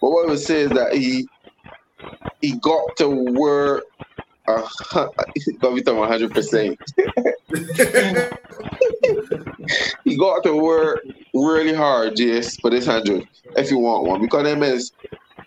[0.00, 1.26] But what I would say is that he
[2.40, 3.84] he got to work.
[4.46, 4.66] Uh,
[5.60, 6.78] got me talking hundred percent.
[10.04, 11.02] He got to work
[11.34, 13.26] really hard, Jace, for this hundred
[13.56, 14.92] if you want one because them is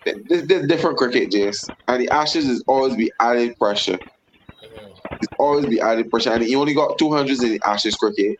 [0.04, 3.98] this, this different cricket, Jace, and the Ashes is always be added pressure.
[3.98, 4.98] Mhm.
[5.20, 8.36] It's always be added pressure, and he only got two hundreds in the Ashes cricket.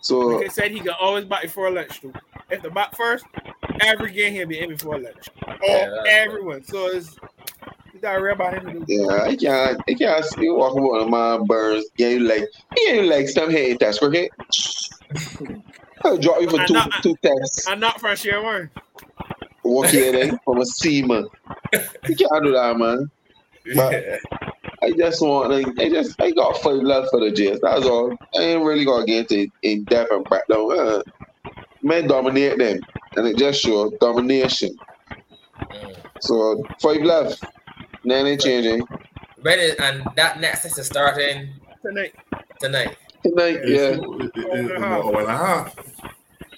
[0.00, 2.12] So Like I said, he can always bat before lunch too.
[2.50, 3.24] If the bat first,
[3.86, 5.28] every game he'll be in before lunch.
[5.46, 6.62] All Yeah, that's everyone.
[6.64, 7.16] So it's
[7.92, 8.84] you gotta worry about him.
[8.88, 11.84] yeah, I can't, I can't still you walking about a man Burns.
[11.96, 12.44] Yeah, you like,
[12.78, 14.30] yeah, you like some hitting test cricket.
[16.04, 17.66] I'll drop you for I'm two not- two tests.
[17.68, 18.70] I'm not from Sherwin.
[19.64, 21.28] Walk here then from a seaman.
[21.72, 23.10] You can't do that, man.
[23.74, 24.20] But-
[24.84, 27.60] I just want, like, I just, I got five love for the Jets.
[27.62, 28.12] That's all.
[28.36, 30.76] I ain't really gonna get into in depth and breakdown.
[30.76, 31.02] Uh,
[31.82, 32.80] man, dominate them,
[33.16, 34.76] and it just shows domination.
[35.60, 35.96] Mhm.
[36.20, 37.34] So five love.
[38.04, 38.82] Then ain't changing
[39.42, 41.50] Ready, and that next is starting
[41.82, 42.14] Tonight.
[42.60, 42.96] tonight.
[43.24, 43.58] tonight.
[43.64, 43.96] Yeah.
[44.00, 45.74] Oh, and a half.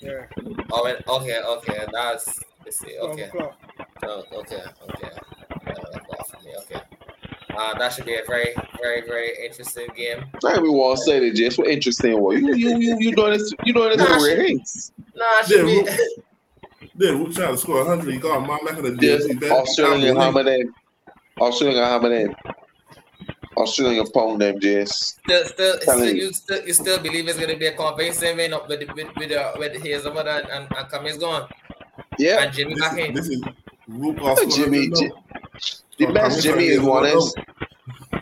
[0.01, 0.27] Yeah.
[0.71, 2.99] Oh, and- okay, okay, that's let's see.
[2.99, 5.11] Okay, oh, okay, okay.
[5.67, 6.81] Uh, that's off for me, okay.
[7.57, 10.25] Uh, that should be a very, very, very interesting game.
[10.45, 12.45] I we want to say that just what interesting one.
[12.45, 14.93] You you you you doing this you doing this for ratings.
[15.15, 16.23] No, it should be.
[16.97, 18.13] Yeah, Then we're trying to score 100.
[18.13, 19.51] You got my back in the Just DSC.
[19.51, 20.69] Australian Hamadan.
[21.41, 22.35] Australian Hamadan.
[23.57, 25.19] Australian pound them just.
[25.21, 26.23] Still, still, Telling still, you.
[26.25, 29.31] you still, you still believe it's gonna be a convincing win up with with with
[29.33, 31.49] uh, with Hazlewood and and, and Cummins gone
[32.19, 32.43] Yeah.
[32.43, 33.15] and Jimmy This back is, in.
[33.15, 33.43] this is
[33.87, 35.13] Rook off Jimmy, scoring,
[35.99, 37.35] The best Jimmy is one is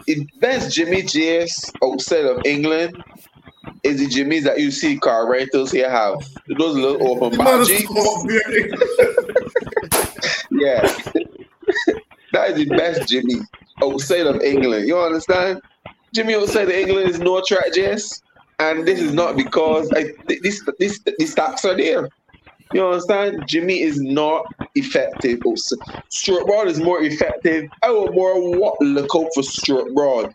[0.07, 3.03] the best Jimmy JS outside of England
[3.85, 6.15] is the Jimmys that you see car rentals here have.
[6.59, 7.89] Those little open The bar man is jeans.
[10.53, 10.81] Yeah.
[12.33, 13.37] that is the best Jimmy
[13.83, 14.87] outside of England.
[14.87, 15.61] You understand?
[16.15, 18.23] Jimmy outside of England is no track Jess.
[18.59, 22.09] And this is not because I this this these stats are there.
[22.73, 23.45] You understand?
[23.49, 25.41] Jimmy is not effective.
[25.45, 25.73] Oh, s-
[26.11, 27.69] Stuart Broad is more effective.
[27.83, 30.35] I would more wa- look out for Stuart Broad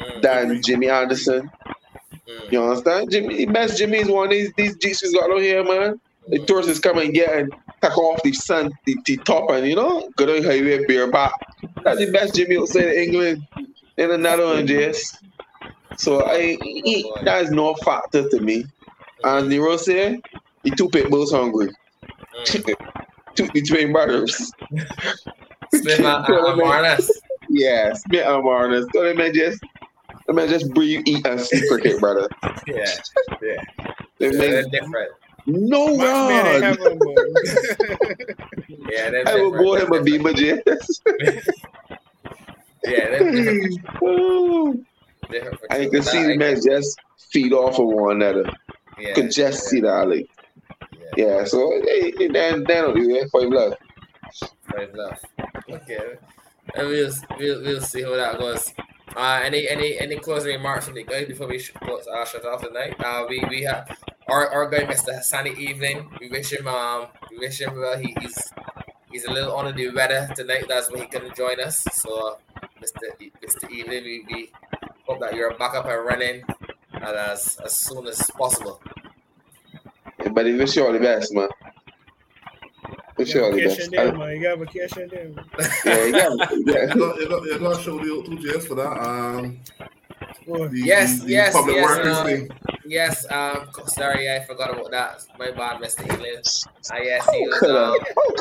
[0.00, 1.50] Mm, than Jimmy Anderson.
[2.50, 3.10] You understand?
[3.10, 6.00] Jimmy, best Jimmy is one of these these Jeeps we got out here, man.
[6.28, 9.74] The tourists come and get and take off the sun, the, the top, and you
[9.74, 11.32] know, go down highway beer back.
[11.82, 13.46] That's the best Jimmy outside of England
[13.96, 15.18] in another one, Jess.
[15.96, 16.56] So I
[17.24, 18.66] that is no factor to me.
[19.24, 20.20] And Nero say
[20.62, 21.70] the two pit bulls hungry.
[22.44, 22.76] Mm.
[23.34, 24.52] two the twin brothers.
[25.74, 26.26] Smith and,
[26.60, 27.08] Marnus.
[27.48, 28.86] Yes, me and Marnus.
[28.94, 29.60] So they just
[30.36, 32.28] they may just breathe, eat, and sleep cricket, brother.
[32.66, 32.84] Yeah,
[33.40, 33.56] They
[34.20, 35.10] yeah, may they're different.
[35.46, 36.62] no Much man ain't run.
[36.62, 37.14] have one, boy.
[38.90, 39.90] Yeah, they're I will different.
[39.90, 41.00] go him a beamer, Jess.
[42.84, 44.86] Yeah, they're different.
[45.30, 45.90] Different I sure.
[45.90, 46.98] can see the man just
[47.30, 48.46] feed off of one another.
[48.48, 48.52] Uh,
[48.98, 50.28] yeah, Could just see that, like,
[50.92, 51.44] yeah, yeah.
[51.44, 53.74] So hey, hey, then then do it for love.
[54.74, 55.24] Right enough.
[55.70, 56.16] Okay,
[56.74, 58.72] and we'll, we'll we'll see how that goes.
[59.16, 62.44] Uh, any any any closing remarks from the guys before we sh- close, uh, shut
[62.46, 62.94] off tonight?
[62.98, 63.86] Uh, we we have
[64.28, 65.12] our our guy Mr.
[65.18, 66.08] Hassani Evening.
[66.20, 67.98] We wish him um we wish him well.
[67.98, 68.52] He, he's
[69.10, 70.64] he's a little under the weather tonight.
[70.66, 71.84] That's why he couldn't join us.
[71.92, 72.34] So, uh,
[72.80, 73.30] Mr.
[73.44, 73.70] Mr.
[73.70, 74.52] Evening, we, we
[75.06, 76.42] hope that you're back up and running
[76.94, 78.80] and as as soon as possible.
[80.32, 81.48] But we wish you all the best, man.
[81.50, 82.90] Wish you all the Vacation best.
[82.90, 84.36] there, And- man.
[84.36, 85.28] You got vacation there.
[85.28, 85.44] man.
[85.84, 86.86] Yeah, you got, You yeah.
[86.86, 88.98] got, you got, you got to show the two Jets for that.
[89.00, 89.60] Um,
[90.46, 92.50] the, Yes, the, the yes, public yes, workers uh, thing.
[92.84, 95.24] Yes, um, sorry, I forgot about that.
[95.38, 96.04] My bad, Mr.
[96.12, 96.36] Evening.
[96.90, 97.98] Ah, yes, he was, Could um,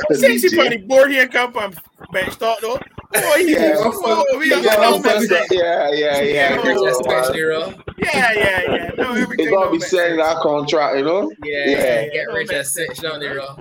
[0.10, 0.18] have.
[0.18, 1.74] Since you probably bored here, come from
[2.12, 2.80] bench start though.
[3.14, 5.48] Boy, he Yeah, oh, we Yeah, got no I'm first- message.
[5.52, 6.22] yeah, yeah, yeah.
[6.22, 7.20] Yeah, Good Just one, man.
[7.22, 7.74] especially real.
[7.98, 8.92] Yeah, yeah, yeah.
[8.98, 10.00] No, They gonna be message.
[10.00, 11.32] signing our contract, you know.
[11.44, 12.08] Yeah, Yeah.
[12.08, 13.58] get rich as cinch, don't they, real?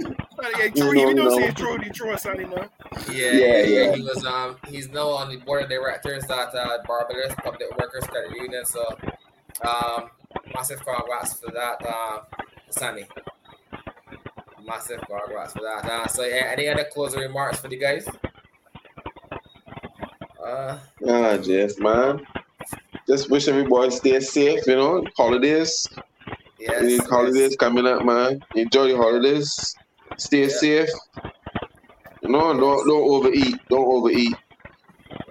[0.59, 0.90] Yeah, true.
[0.90, 1.36] We don't no.
[1.36, 1.78] see it true.
[1.78, 2.44] Detroit, Sonny.
[2.51, 2.66] Yeah,
[3.12, 3.93] Yeah, yeah, yeah.
[3.97, 8.05] He was um he's now on the board of directors at uh, Barbados Public Workers
[8.05, 8.64] Credit Union.
[8.64, 8.85] So
[9.68, 10.10] um
[10.55, 12.20] massive congrats for that, uh
[12.70, 13.06] Sunny.
[14.64, 15.85] Massive congrats for that.
[15.90, 18.06] Uh, so yeah, any other closing remarks for the guys?
[20.45, 22.27] Uh Ah, Jeff, man.
[23.07, 25.05] Just wish everybody stay safe, you know.
[25.17, 25.87] Holidays,
[26.59, 27.09] yes, yes.
[27.09, 28.41] holidays coming up, man.
[28.55, 29.75] Enjoy your holidays.
[30.17, 30.49] Stay Yeah.
[30.49, 30.91] safe.
[32.23, 33.57] You know, don't don't overeat.
[33.69, 34.35] Don't overeat.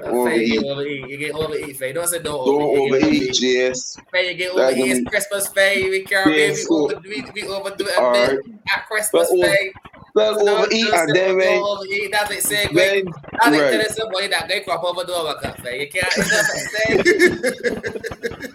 [0.04, 1.08] Uh, Faye, you get overeat.
[1.10, 1.94] You get overeat, Faye.
[1.94, 2.92] Don't say don't, Don't overeat.
[2.92, 3.98] Get overeat, Jess.
[4.12, 4.98] Faye, you get overeat.
[4.98, 5.90] It's Christmas, Faye.
[5.90, 8.40] We can't Yeah, be so- we, we overdo it a bit right.
[8.76, 9.72] at Christmas, oh, Faye.
[10.20, 12.12] Well, overeat and then man, overeat.
[12.12, 12.44] That's it.
[12.44, 13.72] Say, man, I think right.
[13.72, 15.64] there is somebody that they crop over the overcut.
[15.64, 15.80] man.
[15.80, 16.16] You can't.
[16.18, 18.50] You know what I'm saying?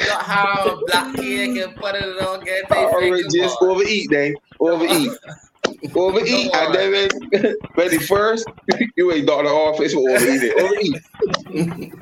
[0.00, 2.44] You don't have black cake and put it on.
[2.44, 5.10] Get Alright, just overeat, then overeat.
[5.94, 7.08] Overeat, and then when,
[7.74, 8.48] when the first,
[8.96, 10.52] you ain't the office for overeating.
[10.58, 11.94] Overeat,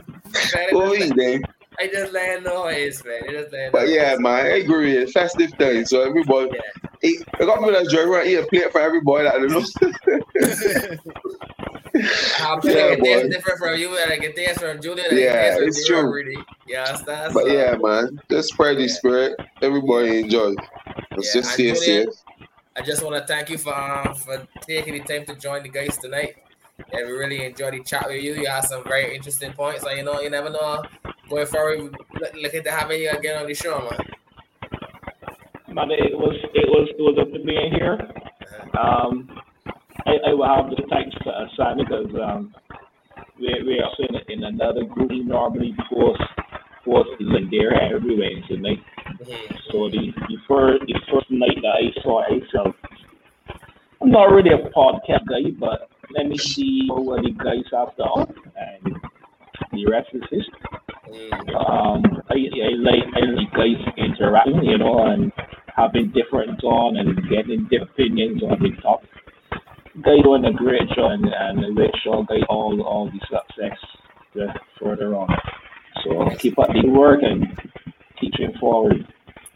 [0.73, 1.43] overeat, then.
[1.79, 3.23] I just let noise, man.
[3.29, 4.97] I just let But yeah, man, I agree.
[4.97, 7.09] It's festive day, so everybody, Yeah.
[7.11, 9.25] eat, I got me that joy right here, plate for everybody.
[9.25, 9.63] That know.
[12.39, 13.19] I'm Yeah, telling you, boy.
[13.21, 15.07] it's different from you, and I get this from Julian.
[15.13, 15.99] Yeah, from it's true.
[15.99, 16.45] already.
[16.67, 18.89] Yeah, that's But yeah, man, just spread the Yeah.
[18.89, 19.37] spirit.
[19.63, 20.55] Everybody enjoy.
[21.17, 22.09] Let's Yeah, just Julian, safe.
[22.77, 25.71] I just want to thank you for um, for taking the time to join the
[25.71, 26.35] guys tonight.
[26.93, 28.35] And we really enjoyed the chat with you.
[28.35, 29.85] You had some very interesting points.
[29.87, 30.85] And you know, you never know
[31.29, 31.97] going forward.
[32.35, 33.99] Looking to having you again on the show, man.
[35.75, 37.99] Man, it was it was it was up to being here.
[38.79, 39.29] Um,
[40.07, 42.55] I, I will have to thank uh, Simon because um,
[43.39, 45.11] we we are in, in another group.
[45.11, 46.25] Normally posts
[46.85, 48.83] posts like there every Wednesday night.
[49.21, 49.57] Mhm.
[49.71, 52.75] So the, the first the first night that I saw myself,
[54.01, 58.33] I'm not really a podcast guy, but let me see what the guys have done,
[58.57, 58.97] and
[59.73, 60.86] the rest is history.
[61.55, 65.33] Um, I, I like I like guys interacting, you know, and
[65.75, 69.09] having different on and getting different opinions on the topic.
[70.05, 73.79] Guy doing a great job, and, and wish all guy all all the success
[74.83, 75.29] further on.
[76.05, 77.47] So keep up the work and
[78.21, 79.07] keep it forward.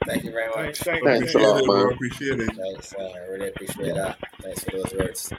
[0.07, 0.79] Thank you very much.
[0.79, 1.93] Thank- Thanks a lot, man.
[1.93, 2.55] Appreciate it.
[2.57, 4.17] Thanks, uh, I really appreciate that.
[4.43, 5.33] Thanks for those words.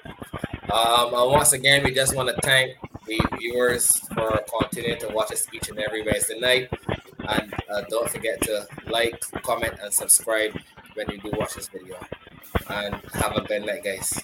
[0.72, 2.78] Um, and once again, we just want to thank
[3.08, 6.70] the viewers for continuing to watch us each and every Wednesday night.
[7.28, 10.58] And uh, don't forget to like, comment, and subscribe
[10.94, 11.98] when you do watch this video.
[12.70, 14.22] And have a good night, guys.